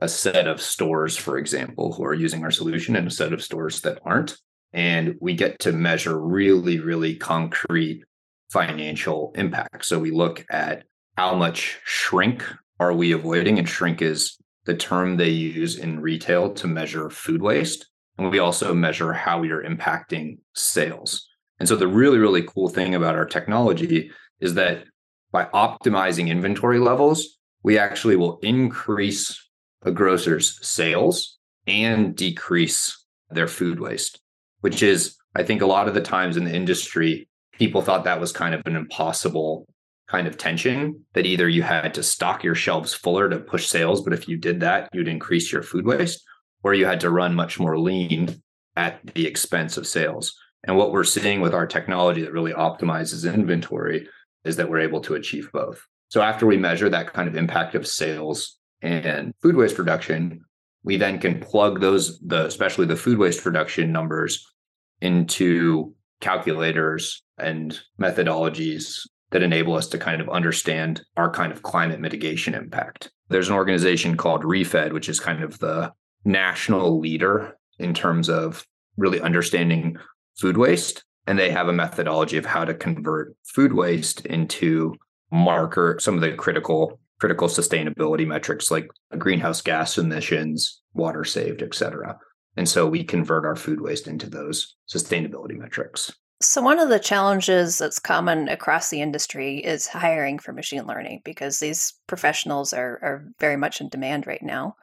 a 0.00 0.08
set 0.08 0.48
of 0.48 0.60
stores, 0.60 1.16
for 1.16 1.38
example, 1.38 1.92
who 1.92 2.04
are 2.04 2.14
using 2.14 2.42
our 2.42 2.50
solution 2.50 2.96
and 2.96 3.06
a 3.06 3.12
set 3.12 3.32
of 3.32 3.44
stores 3.44 3.82
that 3.82 4.00
aren't. 4.04 4.38
And 4.72 5.14
we 5.20 5.34
get 5.34 5.60
to 5.60 5.70
measure 5.70 6.18
really, 6.18 6.80
really 6.80 7.14
concrete 7.14 8.02
financial 8.50 9.30
impact. 9.36 9.84
So 9.84 10.00
we 10.00 10.10
look 10.10 10.44
at 10.50 10.82
how 11.16 11.36
much 11.36 11.78
shrink 11.84 12.44
are 12.82 12.92
we 12.92 13.12
avoiding? 13.12 13.58
And 13.58 13.68
shrink 13.68 14.02
is 14.02 14.36
the 14.64 14.74
term 14.74 15.16
they 15.16 15.30
use 15.30 15.78
in 15.78 16.00
retail 16.00 16.52
to 16.54 16.66
measure 16.66 17.10
food 17.10 17.42
waste. 17.42 17.86
And 18.18 18.30
we 18.30 18.38
also 18.38 18.74
measure 18.74 19.12
how 19.12 19.40
we 19.40 19.50
are 19.50 19.62
impacting 19.62 20.38
sales. 20.54 21.26
And 21.58 21.68
so 21.68 21.76
the 21.76 21.88
really, 21.88 22.18
really 22.18 22.42
cool 22.42 22.68
thing 22.68 22.94
about 22.94 23.14
our 23.14 23.24
technology 23.24 24.10
is 24.40 24.54
that 24.54 24.84
by 25.30 25.46
optimizing 25.46 26.28
inventory 26.28 26.78
levels, 26.78 27.38
we 27.62 27.78
actually 27.78 28.16
will 28.16 28.38
increase 28.42 29.38
a 29.82 29.90
grocer's 29.90 30.58
sales 30.66 31.38
and 31.66 32.14
decrease 32.14 33.04
their 33.30 33.48
food 33.48 33.80
waste, 33.80 34.20
which 34.60 34.82
is, 34.82 35.16
I 35.34 35.42
think, 35.42 35.62
a 35.62 35.66
lot 35.66 35.88
of 35.88 35.94
the 35.94 36.00
times 36.00 36.36
in 36.36 36.44
the 36.44 36.54
industry, 36.54 37.28
people 37.52 37.82
thought 37.82 38.04
that 38.04 38.20
was 38.20 38.32
kind 38.32 38.54
of 38.54 38.62
an 38.66 38.76
impossible 38.76 39.66
kind 40.12 40.26
of 40.26 40.36
tension 40.36 41.02
that 41.14 41.24
either 41.24 41.48
you 41.48 41.62
had 41.62 41.94
to 41.94 42.02
stock 42.02 42.44
your 42.44 42.54
shelves 42.54 42.92
fuller 42.92 43.30
to 43.30 43.38
push 43.38 43.66
sales, 43.66 44.02
but 44.02 44.12
if 44.12 44.28
you 44.28 44.36
did 44.36 44.60
that, 44.60 44.90
you'd 44.92 45.08
increase 45.08 45.50
your 45.50 45.62
food 45.62 45.86
waste, 45.86 46.22
or 46.62 46.74
you 46.74 46.84
had 46.84 47.00
to 47.00 47.10
run 47.10 47.34
much 47.34 47.58
more 47.58 47.78
lean 47.78 48.42
at 48.76 49.00
the 49.14 49.26
expense 49.26 49.78
of 49.78 49.86
sales. 49.86 50.36
And 50.64 50.76
what 50.76 50.92
we're 50.92 51.02
seeing 51.02 51.40
with 51.40 51.54
our 51.54 51.66
technology 51.66 52.20
that 52.20 52.32
really 52.32 52.52
optimizes 52.52 53.32
inventory 53.32 54.06
is 54.44 54.56
that 54.56 54.68
we're 54.68 54.80
able 54.80 55.00
to 55.00 55.14
achieve 55.14 55.50
both. 55.50 55.82
So 56.10 56.20
after 56.20 56.44
we 56.44 56.58
measure 56.58 56.90
that 56.90 57.14
kind 57.14 57.26
of 57.26 57.34
impact 57.34 57.74
of 57.74 57.86
sales 57.86 58.58
and 58.82 59.32
food 59.40 59.56
waste 59.56 59.78
reduction, 59.78 60.44
we 60.84 60.98
then 60.98 61.20
can 61.20 61.40
plug 61.40 61.80
those, 61.80 62.20
the 62.20 62.44
especially 62.44 62.84
the 62.84 62.96
food 62.96 63.16
waste 63.16 63.46
reduction 63.46 63.92
numbers 63.92 64.46
into 65.00 65.94
calculators 66.20 67.22
and 67.38 67.80
methodologies 67.98 69.00
that 69.32 69.42
enable 69.42 69.74
us 69.74 69.88
to 69.88 69.98
kind 69.98 70.20
of 70.20 70.28
understand 70.28 71.02
our 71.16 71.30
kind 71.30 71.52
of 71.52 71.62
climate 71.62 72.00
mitigation 72.00 72.54
impact. 72.54 73.10
There's 73.28 73.48
an 73.48 73.54
organization 73.54 74.16
called 74.16 74.44
ReFed, 74.44 74.92
which 74.92 75.08
is 75.08 75.18
kind 75.18 75.42
of 75.42 75.58
the 75.58 75.92
national 76.24 77.00
leader 77.00 77.56
in 77.78 77.94
terms 77.94 78.28
of 78.28 78.66
really 78.96 79.20
understanding 79.20 79.96
food 80.36 80.56
waste. 80.56 81.04
And 81.26 81.38
they 81.38 81.50
have 81.50 81.68
a 81.68 81.72
methodology 81.72 82.36
of 82.36 82.46
how 82.46 82.64
to 82.64 82.74
convert 82.74 83.34
food 83.44 83.72
waste 83.72 84.26
into 84.26 84.94
marker 85.30 85.96
some 86.00 86.14
of 86.14 86.20
the 86.20 86.32
critical 86.32 87.00
critical 87.18 87.46
sustainability 87.46 88.26
metrics 88.26 88.70
like 88.70 88.90
greenhouse 89.16 89.62
gas 89.62 89.96
emissions, 89.96 90.82
water 90.92 91.24
saved, 91.24 91.62
et 91.62 91.72
cetera. 91.72 92.18
And 92.56 92.68
so 92.68 92.84
we 92.86 93.04
convert 93.04 93.44
our 93.44 93.54
food 93.54 93.80
waste 93.80 94.08
into 94.08 94.28
those 94.28 94.74
sustainability 94.92 95.56
metrics. 95.56 96.12
So, 96.42 96.60
one 96.60 96.80
of 96.80 96.88
the 96.88 96.98
challenges 96.98 97.78
that's 97.78 98.00
common 98.00 98.48
across 98.48 98.90
the 98.90 99.00
industry 99.00 99.58
is 99.58 99.86
hiring 99.86 100.40
for 100.40 100.52
machine 100.52 100.86
learning 100.86 101.22
because 101.24 101.60
these 101.60 101.94
professionals 102.08 102.72
are, 102.72 102.98
are 103.00 103.24
very 103.38 103.56
much 103.56 103.80
in 103.80 103.88
demand 103.88 104.26
right 104.26 104.42
now. 104.42 104.74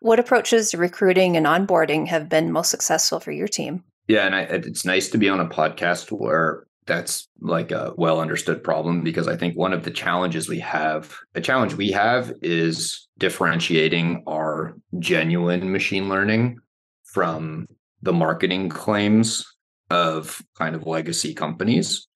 What 0.00 0.18
approaches 0.18 0.70
to 0.70 0.78
recruiting 0.78 1.36
and 1.36 1.44
onboarding 1.44 2.08
have 2.08 2.30
been 2.30 2.50
most 2.50 2.70
successful 2.70 3.20
for 3.20 3.30
your 3.30 3.46
team? 3.46 3.84
Yeah, 4.08 4.24
and 4.24 4.34
I, 4.34 4.40
it's 4.42 4.86
nice 4.86 5.10
to 5.10 5.18
be 5.18 5.28
on 5.28 5.38
a 5.38 5.46
podcast 5.46 6.10
where 6.10 6.66
that's 6.86 7.28
like 7.40 7.70
a 7.72 7.92
well 7.98 8.18
understood 8.18 8.64
problem 8.64 9.02
because 9.02 9.28
I 9.28 9.36
think 9.36 9.54
one 9.54 9.74
of 9.74 9.84
the 9.84 9.90
challenges 9.90 10.48
we 10.48 10.60
have, 10.60 11.14
a 11.34 11.42
challenge 11.42 11.74
we 11.74 11.90
have 11.90 12.32
is 12.40 13.06
differentiating 13.18 14.24
our 14.26 14.74
genuine 14.98 15.70
machine 15.72 16.08
learning 16.08 16.58
from 17.04 17.66
the 18.00 18.14
marketing 18.14 18.70
claims 18.70 19.51
of 19.92 20.40
kind 20.56 20.74
of 20.74 20.86
legacy 20.86 21.34
companies. 21.34 22.08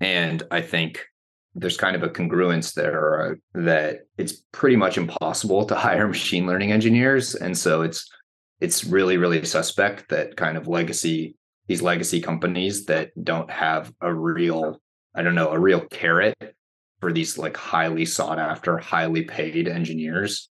And 0.00 0.42
I 0.50 0.62
think 0.62 1.04
there's 1.54 1.76
kind 1.76 1.94
of 1.94 2.02
a 2.02 2.08
congruence 2.08 2.72
there 2.72 3.38
that 3.52 4.06
it's 4.16 4.44
pretty 4.52 4.76
much 4.76 4.96
impossible 4.96 5.66
to 5.66 5.74
hire 5.86 6.08
machine 6.08 6.46
learning 6.46 6.72
engineers. 6.72 7.34
And 7.34 7.56
so 7.56 7.82
it's 7.82 8.10
it's 8.60 8.84
really, 8.84 9.18
really 9.18 9.44
suspect 9.44 10.08
that 10.08 10.36
kind 10.36 10.56
of 10.56 10.66
legacy, 10.66 11.36
these 11.68 11.82
legacy 11.82 12.20
companies 12.20 12.86
that 12.86 13.10
don't 13.22 13.50
have 13.50 13.92
a 14.00 14.12
real, 14.12 14.80
I 15.14 15.22
don't 15.22 15.36
know, 15.36 15.50
a 15.50 15.58
real 15.60 15.80
carrot 15.80 16.34
for 16.98 17.12
these 17.12 17.38
like 17.38 17.56
highly 17.56 18.04
sought 18.04 18.40
after, 18.40 18.78
highly 18.78 19.22
paid 19.22 19.68
engineers 19.68 20.48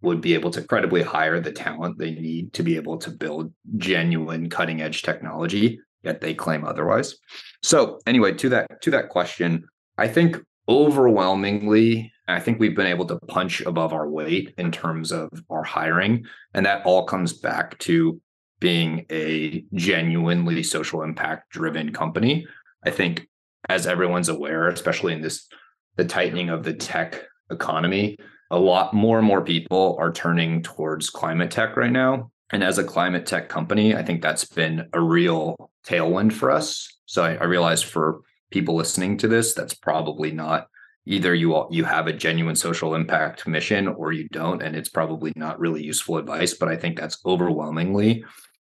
would 0.00 0.20
be 0.20 0.34
able 0.34 0.50
to 0.52 0.62
credibly 0.62 1.02
hire 1.02 1.40
the 1.40 1.52
talent 1.52 1.98
they 1.98 2.12
need 2.12 2.52
to 2.54 2.62
be 2.62 2.76
able 2.76 2.98
to 2.98 3.10
build 3.10 3.52
genuine 3.76 4.48
cutting 4.48 4.80
edge 4.80 5.02
technology 5.02 5.78
yet 6.02 6.20
they 6.20 6.34
claim 6.34 6.64
otherwise. 6.64 7.16
So 7.62 8.00
anyway, 8.06 8.32
to 8.34 8.48
that 8.50 8.82
to 8.82 8.90
that 8.90 9.08
question, 9.08 9.64
I 9.98 10.08
think 10.08 10.40
overwhelmingly, 10.68 12.12
I 12.28 12.40
think 12.40 12.58
we've 12.58 12.76
been 12.76 12.86
able 12.86 13.06
to 13.06 13.18
punch 13.28 13.60
above 13.62 13.92
our 13.92 14.08
weight 14.08 14.54
in 14.58 14.72
terms 14.72 15.12
of 15.12 15.28
our 15.50 15.62
hiring, 15.62 16.24
and 16.54 16.66
that 16.66 16.84
all 16.86 17.04
comes 17.04 17.32
back 17.32 17.78
to 17.80 18.20
being 18.60 19.04
a 19.10 19.64
genuinely 19.74 20.62
social 20.62 21.02
impact 21.02 21.50
driven 21.50 21.92
company. 21.92 22.46
I 22.84 22.90
think 22.90 23.28
as 23.68 23.86
everyone's 23.86 24.28
aware, 24.28 24.68
especially 24.68 25.12
in 25.12 25.22
this 25.22 25.48
the 25.96 26.04
tightening 26.04 26.48
of 26.48 26.64
the 26.64 26.72
tech 26.72 27.22
economy, 27.50 28.16
a 28.50 28.58
lot 28.58 28.94
more 28.94 29.18
and 29.18 29.26
more 29.26 29.42
people 29.42 29.96
are 30.00 30.12
turning 30.12 30.62
towards 30.62 31.10
climate 31.10 31.50
tech 31.50 31.76
right 31.76 31.92
now. 31.92 32.30
And 32.52 32.62
as 32.62 32.78
a 32.78 32.84
climate 32.84 33.26
tech 33.26 33.48
company, 33.48 33.96
I 33.96 34.02
think 34.02 34.20
that's 34.20 34.44
been 34.44 34.88
a 34.92 35.00
real 35.00 35.70
tailwind 35.86 36.32
for 36.34 36.50
us. 36.50 36.88
So 37.06 37.24
I, 37.24 37.34
I 37.34 37.44
realize 37.44 37.82
for 37.82 38.20
people 38.50 38.76
listening 38.76 39.16
to 39.18 39.28
this, 39.28 39.54
that's 39.54 39.74
probably 39.74 40.30
not 40.30 40.68
either 41.06 41.34
you 41.34 41.54
all, 41.54 41.68
you 41.70 41.84
have 41.84 42.06
a 42.06 42.12
genuine 42.12 42.54
social 42.54 42.94
impact 42.94 43.46
mission 43.46 43.88
or 43.88 44.12
you 44.12 44.28
don't, 44.28 44.62
and 44.62 44.76
it's 44.76 44.90
probably 44.90 45.32
not 45.34 45.58
really 45.58 45.82
useful 45.82 46.18
advice. 46.18 46.54
But 46.54 46.68
I 46.68 46.76
think 46.76 46.98
that's 46.98 47.18
overwhelmingly 47.24 48.24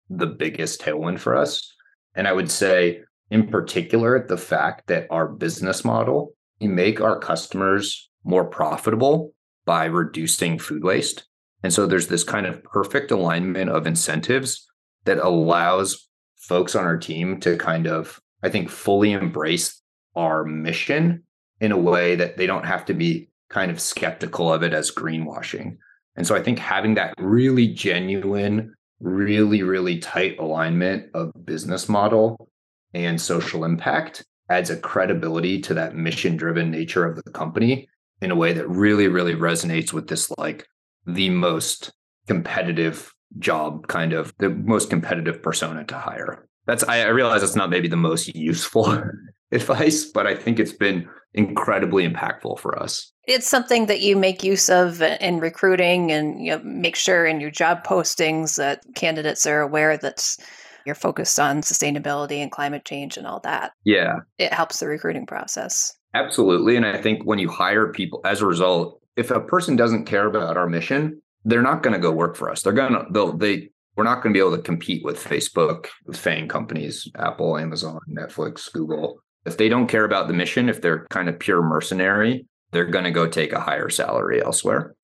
the 0.08 0.26
biggest 0.26 0.80
tailwind 0.80 1.18
for 1.18 1.36
us. 1.36 1.74
And 2.14 2.28
I 2.28 2.32
would 2.32 2.50
say, 2.50 3.00
in 3.30 3.48
particular, 3.48 4.26
the 4.26 4.36
fact 4.36 4.86
that 4.86 5.06
our 5.10 5.26
business 5.26 5.84
model, 5.84 6.34
we 6.60 6.68
make 6.68 7.00
our 7.00 7.18
customers 7.18 8.10
more 8.24 8.44
profitable 8.44 9.34
by 9.64 9.86
reducing 9.86 10.58
food 10.58 10.84
waste. 10.84 11.24
And 11.62 11.72
so 11.72 11.86
there's 11.86 12.08
this 12.08 12.24
kind 12.24 12.46
of 12.46 12.62
perfect 12.64 13.10
alignment 13.10 13.70
of 13.70 13.86
incentives 13.86 14.66
that 15.04 15.18
allows 15.18 16.08
folks 16.36 16.74
on 16.74 16.84
our 16.84 16.96
team 16.96 17.38
to 17.40 17.56
kind 17.56 17.86
of, 17.86 18.20
I 18.42 18.48
think, 18.48 18.68
fully 18.68 19.12
embrace 19.12 19.80
our 20.16 20.44
mission 20.44 21.22
in 21.60 21.72
a 21.72 21.78
way 21.78 22.16
that 22.16 22.36
they 22.36 22.46
don't 22.46 22.66
have 22.66 22.84
to 22.86 22.94
be 22.94 23.28
kind 23.48 23.70
of 23.70 23.80
skeptical 23.80 24.52
of 24.52 24.62
it 24.62 24.72
as 24.72 24.90
greenwashing. 24.90 25.76
And 26.16 26.26
so 26.26 26.34
I 26.34 26.42
think 26.42 26.58
having 26.58 26.94
that 26.94 27.14
really 27.18 27.68
genuine, 27.68 28.74
really, 29.00 29.62
really 29.62 29.98
tight 29.98 30.38
alignment 30.38 31.10
of 31.14 31.32
business 31.44 31.88
model 31.88 32.48
and 32.92 33.20
social 33.20 33.64
impact 33.64 34.24
adds 34.48 34.70
a 34.70 34.76
credibility 34.76 35.60
to 35.60 35.74
that 35.74 35.94
mission 35.94 36.36
driven 36.36 36.70
nature 36.70 37.06
of 37.06 37.16
the 37.22 37.30
company 37.30 37.88
in 38.20 38.30
a 38.30 38.36
way 38.36 38.52
that 38.52 38.68
really, 38.68 39.08
really 39.08 39.34
resonates 39.34 39.92
with 39.92 40.08
this 40.08 40.30
like 40.38 40.66
the 41.06 41.30
most 41.30 41.92
competitive 42.26 43.12
job, 43.38 43.86
kind 43.88 44.12
of 44.12 44.34
the 44.38 44.50
most 44.50 44.90
competitive 44.90 45.42
persona 45.42 45.84
to 45.84 45.98
hire. 45.98 46.46
That's 46.66 46.84
I, 46.84 47.02
I 47.02 47.08
realize 47.08 47.40
that's 47.40 47.56
not 47.56 47.70
maybe 47.70 47.88
the 47.88 47.96
most 47.96 48.34
useful 48.34 49.02
advice, 49.52 50.04
but 50.04 50.26
I 50.26 50.34
think 50.34 50.58
it's 50.58 50.72
been 50.72 51.08
incredibly 51.34 52.08
impactful 52.08 52.58
for 52.58 52.80
us. 52.80 53.12
It's 53.24 53.48
something 53.48 53.86
that 53.86 54.00
you 54.00 54.16
make 54.16 54.42
use 54.42 54.68
of 54.68 55.00
in 55.00 55.40
recruiting 55.40 56.12
and 56.12 56.44
you 56.44 56.52
know, 56.52 56.62
make 56.64 56.96
sure 56.96 57.24
in 57.24 57.40
your 57.40 57.50
job 57.50 57.84
postings 57.84 58.56
that 58.56 58.82
candidates 58.94 59.46
are 59.46 59.60
aware 59.60 59.96
that 59.96 60.36
you're 60.84 60.94
focused 60.94 61.38
on 61.38 61.62
sustainability 61.62 62.38
and 62.38 62.50
climate 62.50 62.84
change 62.84 63.16
and 63.16 63.26
all 63.26 63.40
that. 63.40 63.72
Yeah. 63.84 64.20
It 64.38 64.52
helps 64.52 64.80
the 64.80 64.88
recruiting 64.88 65.26
process. 65.26 65.96
Absolutely. 66.14 66.76
And 66.76 66.84
I 66.84 67.00
think 67.00 67.24
when 67.24 67.38
you 67.38 67.48
hire 67.48 67.92
people 67.92 68.20
as 68.24 68.40
a 68.40 68.46
result, 68.46 69.00
if 69.16 69.30
a 69.30 69.40
person 69.40 69.76
doesn't 69.76 70.06
care 70.06 70.26
about 70.26 70.56
our 70.56 70.68
mission, 70.68 71.20
they're 71.44 71.62
not 71.62 71.82
going 71.82 71.94
to 71.94 71.98
go 71.98 72.12
work 72.12 72.36
for 72.36 72.50
us. 72.50 72.62
They're 72.62 72.72
going 72.72 72.92
to, 72.92 73.06
they'll, 73.10 73.36
they, 73.36 73.70
we're 73.96 74.04
not 74.04 74.22
going 74.22 74.32
to 74.32 74.38
be 74.38 74.40
able 74.40 74.56
to 74.56 74.62
compete 74.62 75.04
with 75.04 75.22
Facebook, 75.22 75.88
with 76.06 76.16
FANG 76.16 76.48
companies, 76.48 77.08
Apple, 77.16 77.58
Amazon, 77.58 78.00
Netflix, 78.08 78.72
Google. 78.72 79.22
If 79.44 79.56
they 79.56 79.68
don't 79.68 79.88
care 79.88 80.04
about 80.04 80.28
the 80.28 80.34
mission, 80.34 80.68
if 80.68 80.80
they're 80.80 81.06
kind 81.10 81.28
of 81.28 81.38
pure 81.38 81.62
mercenary, 81.62 82.46
they're 82.70 82.84
going 82.84 83.04
to 83.04 83.10
go 83.10 83.26
take 83.26 83.52
a 83.52 83.60
higher 83.60 83.90
salary 83.90 84.42
elsewhere. 84.42 84.94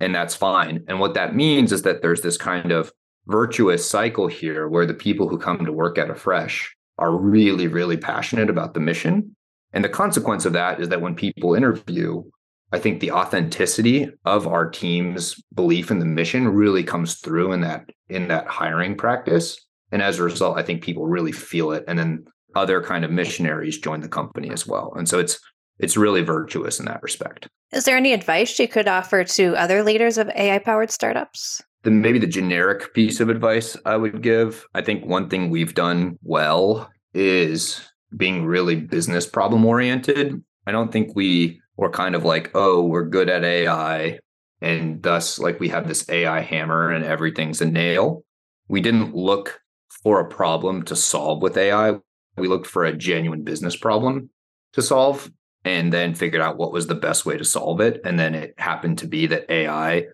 And 0.00 0.14
that's 0.14 0.34
fine. 0.34 0.82
And 0.88 0.98
what 0.98 1.14
that 1.14 1.36
means 1.36 1.72
is 1.72 1.82
that 1.82 2.02
there's 2.02 2.22
this 2.22 2.36
kind 2.36 2.72
of 2.72 2.90
virtuous 3.26 3.88
cycle 3.88 4.26
here 4.26 4.68
where 4.68 4.86
the 4.86 4.94
people 4.94 5.28
who 5.28 5.38
come 5.38 5.64
to 5.64 5.72
work 5.72 5.98
at 5.98 6.10
Afresh 6.10 6.74
are 6.98 7.14
really, 7.14 7.68
really 7.68 7.96
passionate 7.96 8.50
about 8.50 8.74
the 8.74 8.80
mission. 8.80 9.36
And 9.72 9.84
the 9.84 9.88
consequence 9.88 10.44
of 10.44 10.52
that 10.54 10.80
is 10.80 10.88
that 10.88 11.00
when 11.00 11.14
people 11.14 11.54
interview, 11.54 12.24
I 12.72 12.78
think 12.78 13.00
the 13.00 13.12
authenticity 13.12 14.08
of 14.24 14.46
our 14.46 14.68
team's 14.68 15.34
belief 15.54 15.90
in 15.90 15.98
the 15.98 16.06
mission 16.06 16.48
really 16.48 16.82
comes 16.82 17.16
through 17.16 17.52
in 17.52 17.60
that 17.60 17.90
in 18.08 18.28
that 18.28 18.46
hiring 18.46 18.96
practice. 18.96 19.58
And 19.90 20.00
as 20.00 20.18
a 20.18 20.22
result, 20.22 20.56
I 20.56 20.62
think 20.62 20.82
people 20.82 21.06
really 21.06 21.32
feel 21.32 21.72
it. 21.72 21.84
And 21.86 21.98
then 21.98 22.24
other 22.54 22.82
kind 22.82 23.04
of 23.04 23.10
missionaries 23.10 23.78
join 23.78 24.00
the 24.00 24.08
company 24.08 24.50
as 24.50 24.66
well. 24.66 24.92
And 24.96 25.08
so 25.08 25.18
it's 25.18 25.38
it's 25.78 25.96
really 25.96 26.22
virtuous 26.22 26.78
in 26.78 26.86
that 26.86 27.02
respect. 27.02 27.48
Is 27.72 27.84
there 27.84 27.96
any 27.96 28.12
advice 28.12 28.58
you 28.58 28.68
could 28.68 28.88
offer 28.88 29.24
to 29.24 29.56
other 29.56 29.82
leaders 29.82 30.18
of 30.18 30.28
AI 30.30 30.58
powered 30.58 30.90
startups? 30.90 31.62
The 31.82 31.90
maybe 31.90 32.18
the 32.18 32.26
generic 32.26 32.94
piece 32.94 33.20
of 33.20 33.28
advice 33.28 33.76
I 33.84 33.96
would 33.96 34.22
give. 34.22 34.64
I 34.74 34.82
think 34.82 35.04
one 35.04 35.28
thing 35.28 35.50
we've 35.50 35.74
done 35.74 36.18
well 36.22 36.90
is 37.14 37.80
being 38.16 38.44
really 38.44 38.76
business 38.76 39.26
problem 39.26 39.64
oriented. 39.64 40.42
I 40.66 40.72
don't 40.72 40.92
think 40.92 41.16
we 41.16 41.61
were 41.76 41.90
kind 41.90 42.14
of 42.14 42.24
like, 42.24 42.50
oh, 42.54 42.84
we're 42.84 43.04
good 43.04 43.28
at 43.28 43.44
AI 43.44 44.18
and 44.62 45.02
thus 45.02 45.38
like 45.38 45.58
we 45.58 45.68
have 45.68 45.88
this 45.88 46.08
AI 46.08 46.40
hammer 46.40 46.90
and 46.90 47.04
everything's 47.04 47.60
a 47.60 47.66
nail. 47.66 48.24
We 48.68 48.80
didn't 48.80 49.14
look 49.14 49.60
for 50.02 50.20
a 50.20 50.28
problem 50.28 50.84
to 50.84 50.96
solve 50.96 51.42
with 51.42 51.56
AI. 51.56 51.94
We 52.36 52.48
looked 52.48 52.68
for 52.68 52.84
a 52.84 52.96
genuine 52.96 53.42
business 53.42 53.76
problem 53.76 54.30
to 54.72 54.80
solve 54.80 55.30
and 55.64 55.92
then 55.92 56.14
figured 56.14 56.40
out 56.40 56.56
what 56.56 56.72
was 56.72 56.86
the 56.86 56.94
best 56.94 57.26
way 57.26 57.36
to 57.36 57.44
solve 57.44 57.80
it. 57.80 58.00
And 58.04 58.18
then 58.18 58.34
it 58.34 58.54
happened 58.58 58.98
to 58.98 59.06
be 59.06 59.26
that 59.26 59.50
AI 59.50 60.06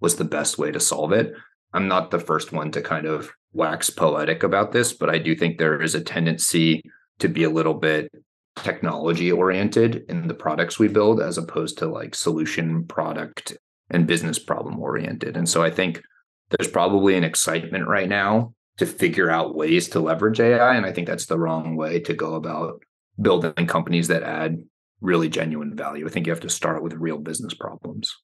was 0.00 0.16
the 0.16 0.24
best 0.24 0.58
way 0.58 0.72
to 0.72 0.80
solve 0.80 1.12
it. 1.12 1.32
I'm 1.72 1.88
not 1.88 2.10
the 2.10 2.18
first 2.18 2.52
one 2.52 2.72
to 2.72 2.82
kind 2.82 3.06
of 3.06 3.30
wax 3.52 3.88
poetic 3.88 4.42
about 4.42 4.72
this, 4.72 4.92
but 4.92 5.08
I 5.08 5.18
do 5.18 5.34
think 5.34 5.58
there 5.58 5.80
is 5.80 5.94
a 5.94 6.00
tendency 6.00 6.82
to 7.20 7.28
be 7.28 7.44
a 7.44 7.50
little 7.50 7.74
bit 7.74 8.10
technology 8.56 9.32
oriented 9.32 10.04
in 10.08 10.28
the 10.28 10.34
products 10.34 10.78
we 10.78 10.88
build 10.88 11.20
as 11.20 11.38
opposed 11.38 11.78
to 11.78 11.86
like 11.86 12.14
solution 12.14 12.84
product 12.84 13.56
and 13.90 14.06
business 14.06 14.38
problem 14.38 14.78
oriented. 14.78 15.36
And 15.36 15.48
so 15.48 15.62
I 15.62 15.70
think 15.70 16.02
there's 16.50 16.70
probably 16.70 17.16
an 17.16 17.24
excitement 17.24 17.88
right 17.88 18.08
now 18.08 18.54
to 18.78 18.86
figure 18.86 19.30
out 19.30 19.54
ways 19.54 19.88
to 19.90 20.00
leverage 20.00 20.40
AI. 20.40 20.74
And 20.74 20.86
I 20.86 20.92
think 20.92 21.06
that's 21.06 21.26
the 21.26 21.38
wrong 21.38 21.76
way 21.76 22.00
to 22.00 22.14
go 22.14 22.34
about 22.34 22.82
building 23.20 23.66
companies 23.66 24.08
that 24.08 24.22
add 24.22 24.58
really 25.00 25.28
genuine 25.28 25.76
value. 25.76 26.06
I 26.06 26.10
think 26.10 26.26
you 26.26 26.32
have 26.32 26.40
to 26.40 26.48
start 26.48 26.82
with 26.82 26.94
real 26.94 27.18
business 27.18 27.54
problems. 27.54 28.14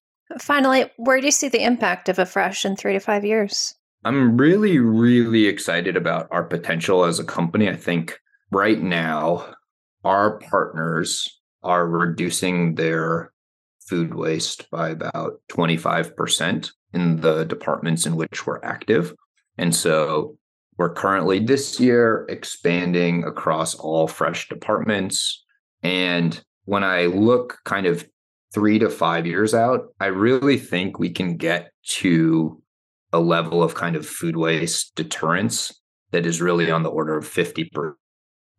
Finally, 0.40 0.90
where 0.96 1.20
do 1.20 1.26
you 1.26 1.32
see 1.32 1.48
the 1.48 1.64
impact 1.64 2.08
of 2.08 2.18
Afresh 2.18 2.64
in 2.64 2.76
three 2.76 2.92
to 2.92 3.00
five 3.00 3.24
years? 3.24 3.74
I'm 4.04 4.36
really, 4.36 4.78
really 4.78 5.46
excited 5.46 5.96
about 5.96 6.28
our 6.30 6.44
potential 6.44 7.04
as 7.04 7.18
a 7.18 7.24
company. 7.24 7.68
I 7.68 7.76
think 7.76 8.18
right 8.50 8.80
now, 8.80 9.54
our 10.08 10.38
partners 10.38 11.28
are 11.62 11.86
reducing 11.86 12.76
their 12.76 13.30
food 13.80 14.14
waste 14.14 14.70
by 14.70 14.88
about 14.88 15.42
25% 15.50 16.70
in 16.94 17.20
the 17.20 17.44
departments 17.44 18.06
in 18.06 18.16
which 18.16 18.46
we're 18.46 18.62
active. 18.62 19.14
And 19.58 19.74
so 19.74 20.38
we're 20.78 20.94
currently 20.94 21.40
this 21.40 21.78
year 21.78 22.24
expanding 22.30 23.24
across 23.24 23.74
all 23.74 24.08
fresh 24.08 24.48
departments. 24.48 25.44
And 25.82 26.42
when 26.64 26.84
I 26.84 27.04
look 27.04 27.58
kind 27.66 27.84
of 27.84 28.08
three 28.54 28.78
to 28.78 28.88
five 28.88 29.26
years 29.26 29.52
out, 29.52 29.88
I 30.00 30.06
really 30.06 30.56
think 30.56 30.98
we 30.98 31.10
can 31.10 31.36
get 31.36 31.70
to 31.98 32.62
a 33.12 33.20
level 33.20 33.62
of 33.62 33.74
kind 33.74 33.94
of 33.94 34.06
food 34.06 34.36
waste 34.38 34.94
deterrence 34.94 35.78
that 36.12 36.24
is 36.24 36.40
really 36.40 36.70
on 36.70 36.82
the 36.82 36.90
order 36.90 37.14
of 37.18 37.28
50%. 37.28 37.92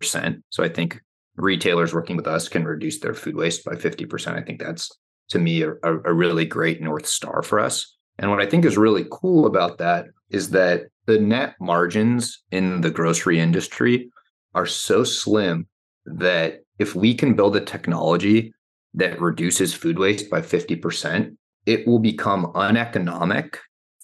So 0.04 0.64
I 0.64 0.70
think 0.70 1.02
retailers 1.40 1.94
working 1.94 2.18
with 2.18 2.28
us 2.28 2.50
can 2.50 2.66
reduce 2.66 3.00
their 3.00 3.14
food 3.14 3.36
waste 3.36 3.64
by 3.64 3.74
50%. 3.74 4.38
I 4.38 4.42
think 4.42 4.60
that's 4.60 4.92
to 5.30 5.40
me 5.40 5.62
a, 5.62 5.74
a 5.84 6.14
really 6.14 6.46
great 6.46 6.82
North 6.82 7.06
Star 7.06 7.42
for 7.42 7.60
us. 7.60 7.96
And 8.18 8.30
what 8.30 8.42
I 8.42 8.46
think 8.46 8.66
is 8.66 8.78
really 8.78 9.06
cool 9.12 9.46
about 9.46 9.78
that 9.78 10.08
is 10.30 10.50
that 10.52 10.88
the 11.06 11.20
net 11.20 11.56
margins 11.60 12.44
in 12.52 12.82
the 12.82 12.92
grocery 12.92 13.40
industry 13.40 14.10
are 14.54 14.66
so 14.66 15.04
slim 15.04 15.68
that 16.06 16.62
if 16.80 16.96
we 16.96 17.14
can 17.14 17.34
build 17.34 17.56
a 17.56 17.62
technology 17.62 18.54
that 18.94 19.22
reduces 19.22 19.74
food 19.74 20.00
waste 20.00 20.30
by 20.30 20.42
50%, 20.42 21.36
it 21.66 21.88
will 21.88 22.00
become 22.00 22.52
uneconomic 22.56 23.60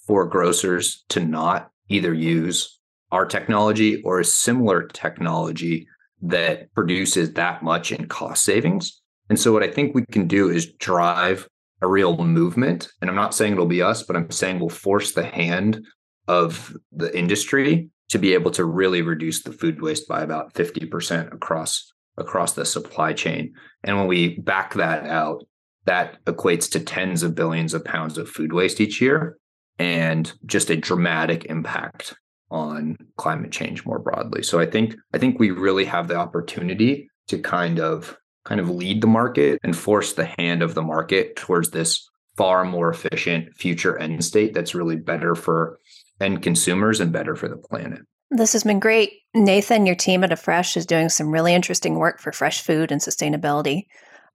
for 0.08 0.26
grocers 0.26 1.04
to 1.10 1.19
not 1.19 1.71
either 1.89 2.13
use 2.13 2.80
our 3.12 3.26
technology 3.26 4.02
or 4.04 4.19
a 4.19 4.26
similar 4.26 4.88
technology 4.88 5.88
that 6.21 6.73
produces 6.73 7.34
that 7.34 7.63
much 7.63 7.91
in 7.91 8.08
cost 8.08 8.43
savings. 8.43 9.01
And 9.30 9.39
so, 9.39 9.51
what 9.51 9.63
I 9.63 9.71
think 9.71 9.95
we 9.95 10.06
can 10.12 10.28
do 10.28 10.49
is 10.49 10.73
drive 10.73 11.47
a 11.82 11.88
real 11.88 12.17
movement. 12.17 12.89
And 13.01 13.10
I'm 13.10 13.15
not 13.15 13.36
saying 13.36 13.54
it'll 13.54 13.65
be 13.65 13.82
us, 13.82 14.04
but 14.04 14.15
I'm 14.15 14.32
saying 14.32 14.60
we'll 14.60 14.69
force 14.69 15.12
the 15.12 15.25
hand 15.25 15.86
of 16.28 16.75
the 16.91 17.15
industry 17.17 17.89
to 18.10 18.19
be 18.19 18.34
able 18.34 18.51
to 18.51 18.65
really 18.65 19.01
reduce 19.01 19.43
the 19.43 19.51
food 19.51 19.82
waste 19.82 20.08
by 20.08 20.21
about 20.21 20.54
50% 20.54 21.34
across 21.34 21.91
across 22.17 22.54
the 22.54 22.65
supply 22.65 23.12
chain. 23.12 23.54
And 23.84 23.97
when 23.97 24.08
we 24.08 24.39
back 24.39 24.75
that 24.75 25.06
out, 25.06 25.45
that 25.86 26.23
equates 26.25 26.71
to 26.71 26.80
tens 26.80 27.23
of 27.23 27.36
billions 27.36 27.73
of 27.73 27.84
pounds 27.84 28.17
of 28.17 28.30
food 28.30 28.54
waste 28.54 28.80
each 28.80 29.01
year 29.01 29.38
and 29.78 30.32
just 30.45 30.69
a 30.69 30.78
dramatic 30.78 31.45
impact 31.45 32.15
on 32.51 32.97
climate 33.17 33.51
change 33.51 33.86
more 33.86 33.99
broadly. 33.99 34.43
So 34.43 34.60
I 34.60 34.65
think 34.65 34.95
I 35.13 35.17
think 35.17 35.39
we 35.39 35.51
really 35.51 35.86
have 35.86 36.08
the 36.08 36.15
opportunity 36.15 37.10
to 37.27 37.39
kind 37.39 37.79
of 37.79 38.17
kind 38.45 38.62
of 38.62 38.69
lead 38.69 39.01
the 39.01 39.08
market 39.08 39.60
and 39.63 39.75
force 39.75 40.13
the 40.13 40.29
hand 40.38 40.62
of 40.62 40.75
the 40.75 40.81
market 40.81 41.36
towards 41.36 41.71
this 41.71 42.08
far 42.38 42.65
more 42.65 42.89
efficient 42.89 43.55
future 43.55 43.97
end 43.97 44.23
state 44.23 44.53
that's 44.53 44.75
really 44.75 44.95
better 44.95 45.36
for 45.36 45.79
end 46.21 46.43
consumers 46.43 46.99
and 46.99 47.12
better 47.12 47.36
for 47.36 47.47
the 47.47 47.58
planet. 47.58 48.01
This 48.31 48.53
has 48.53 48.63
been 48.63 48.79
great. 48.79 49.13
Nathan, 49.34 49.86
your 49.86 49.95
team 49.95 50.23
at 50.23 50.31
Afresh 50.31 50.75
is 50.75 50.86
doing 50.86 51.10
some 51.10 51.31
really 51.31 51.53
interesting 51.53 51.95
work 51.95 52.19
for 52.19 52.31
fresh 52.31 52.62
food 52.62 52.91
and 52.91 53.01
sustainability. 53.01 53.84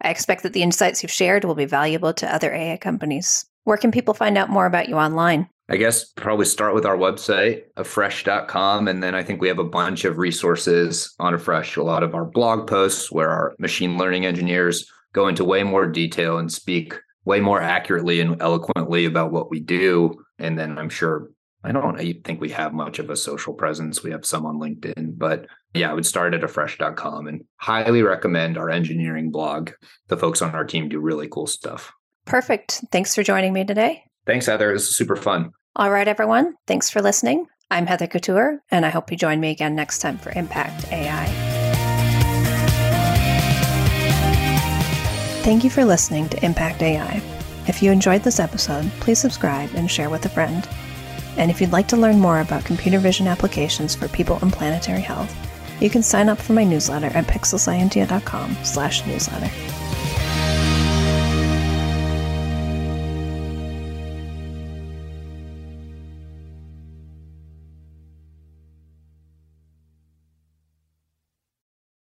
I 0.03 0.11
expect 0.11 0.43
that 0.43 0.53
the 0.53 0.63
insights 0.63 1.03
you've 1.03 1.13
shared 1.13 1.45
will 1.45 1.55
be 1.55 1.67
valuable 1.67 2.15
to 2.15 2.35
other 2.35 2.53
AI 2.53 2.77
companies. 2.79 3.45
Where 3.65 3.77
can 3.77 3.91
people 3.91 4.15
find 4.15 4.39
out 4.39 4.49
more 4.49 4.67
about 4.67 4.89
you 4.89 4.97
online? 4.97 5.49
I 5.71 5.77
guess 5.77 6.05
probably 6.05 6.47
start 6.47 6.75
with 6.75 6.85
our 6.85 6.97
website, 6.97 7.63
afresh.com. 7.77 8.89
And 8.89 9.03
then 9.03 9.15
I 9.15 9.23
think 9.23 9.41
we 9.41 9.47
have 9.47 9.61
a 9.61 9.65
bunch 9.65 10.05
of 10.05 10.19
resources 10.19 11.15
on 11.21 11.33
Afresh, 11.33 11.77
a 11.77 11.83
lot 11.85 12.03
of 12.03 12.13
our 12.13 12.25
blog 12.25 12.69
posts 12.69 13.13
where 13.13 13.31
our 13.31 13.55
machine 13.61 13.97
learning 13.97 14.27
engineers 14.27 14.91
go 15.13 15.29
into 15.29 15.45
way 15.45 15.63
more 15.63 15.87
detail 15.87 16.39
and 16.39 16.53
speak 16.53 16.95
way 17.25 17.39
more 17.39 17.61
accurately 17.61 18.21
and 18.21 18.43
eloquently 18.43 19.05
about 19.05 19.31
what 19.31 19.49
we 19.49 19.61
do. 19.61 20.13
And 20.41 20.59
then 20.59 20.77
I'm 20.77 20.89
sure 20.89 21.31
I 21.63 21.71
don't 21.71 21.97
think 22.25 22.41
we 22.41 22.51
have 22.51 22.73
much 22.73 22.99
of 22.99 23.09
a 23.09 23.17
social 23.17 23.55
presence. 23.55 24.03
We 24.03 24.11
have 24.11 24.27
some 24.27 24.47
on 24.47 24.59
LinkedIn, 24.59 25.19
but 25.19 25.47
yeah, 25.73 25.91
I 25.91 25.95
would 25.95 26.07
start 26.07 26.35
at 26.35 26.43
afresh.com 26.43 27.29
and 27.29 27.45
highly 27.57 28.03
recommend 28.03 28.59
our 28.59 28.71
engineering 28.71 29.31
blog. 29.31 29.71
The 30.09 30.17
folks 30.17 30.43
on 30.43 30.53
our 30.53 30.65
team 30.65 30.89
do 30.89 30.99
really 30.99 31.29
cool 31.29 31.47
stuff. 31.47 31.93
Perfect. 32.25 32.83
Thanks 32.91 33.15
for 33.15 33.23
joining 33.23 33.53
me 33.53 33.65
today. 33.65 34.03
Thanks, 34.27 34.47
Heather. 34.47 34.73
This 34.73 34.89
is 34.89 34.97
super 34.97 35.17
fun. 35.17 35.53
All 35.77 35.91
right, 35.91 36.09
everyone. 36.09 36.57
Thanks 36.67 36.91
for 36.91 37.01
listening. 37.01 37.47
I'm 37.71 37.87
Heather 37.87 38.09
Couture, 38.09 38.61
and 38.73 38.85
I 38.85 38.89
hope 38.89 39.13
you 39.13 39.17
join 39.17 39.39
me 39.39 39.51
again 39.51 39.77
next 39.77 40.01
time 40.01 40.19
for 40.19 40.33
Impact 40.33 40.91
AI. 40.93 41.27
Thank 45.45 45.63
you 45.63 45.71
for 45.71 45.85
listening 45.85 46.29
to 46.31 46.45
Impact 46.45 46.83
AI. 46.83 47.23
If 47.69 47.85
you 47.85 47.93
enjoyed 47.93 48.25
this 48.25 48.41
episode, 48.41 48.91
please 48.99 49.21
subscribe 49.21 49.71
and 49.75 49.89
share 49.89 50.11
with 50.11 50.27
a 50.27 50.29
friend. 50.29 50.69
And 51.37 51.53
if 51.53 51.61
you'd 51.61 51.71
like 51.71 51.87
to 51.89 51.97
learn 51.97 52.19
more 52.19 52.41
about 52.41 52.65
computer 52.65 52.99
vision 52.99 53.29
applications 53.29 53.95
for 53.95 54.09
people 54.09 54.41
and 54.43 54.53
planetary 54.53 55.03
health, 55.03 55.33
you 55.81 55.89
can 55.89 56.03
sign 56.03 56.29
up 56.29 56.39
for 56.39 56.53
my 56.53 56.65
newsletter 56.65 57.17
at 57.17 57.27
pixelscientia.com 57.27 58.57
slash 58.65 59.07
newsletter. 59.07 59.80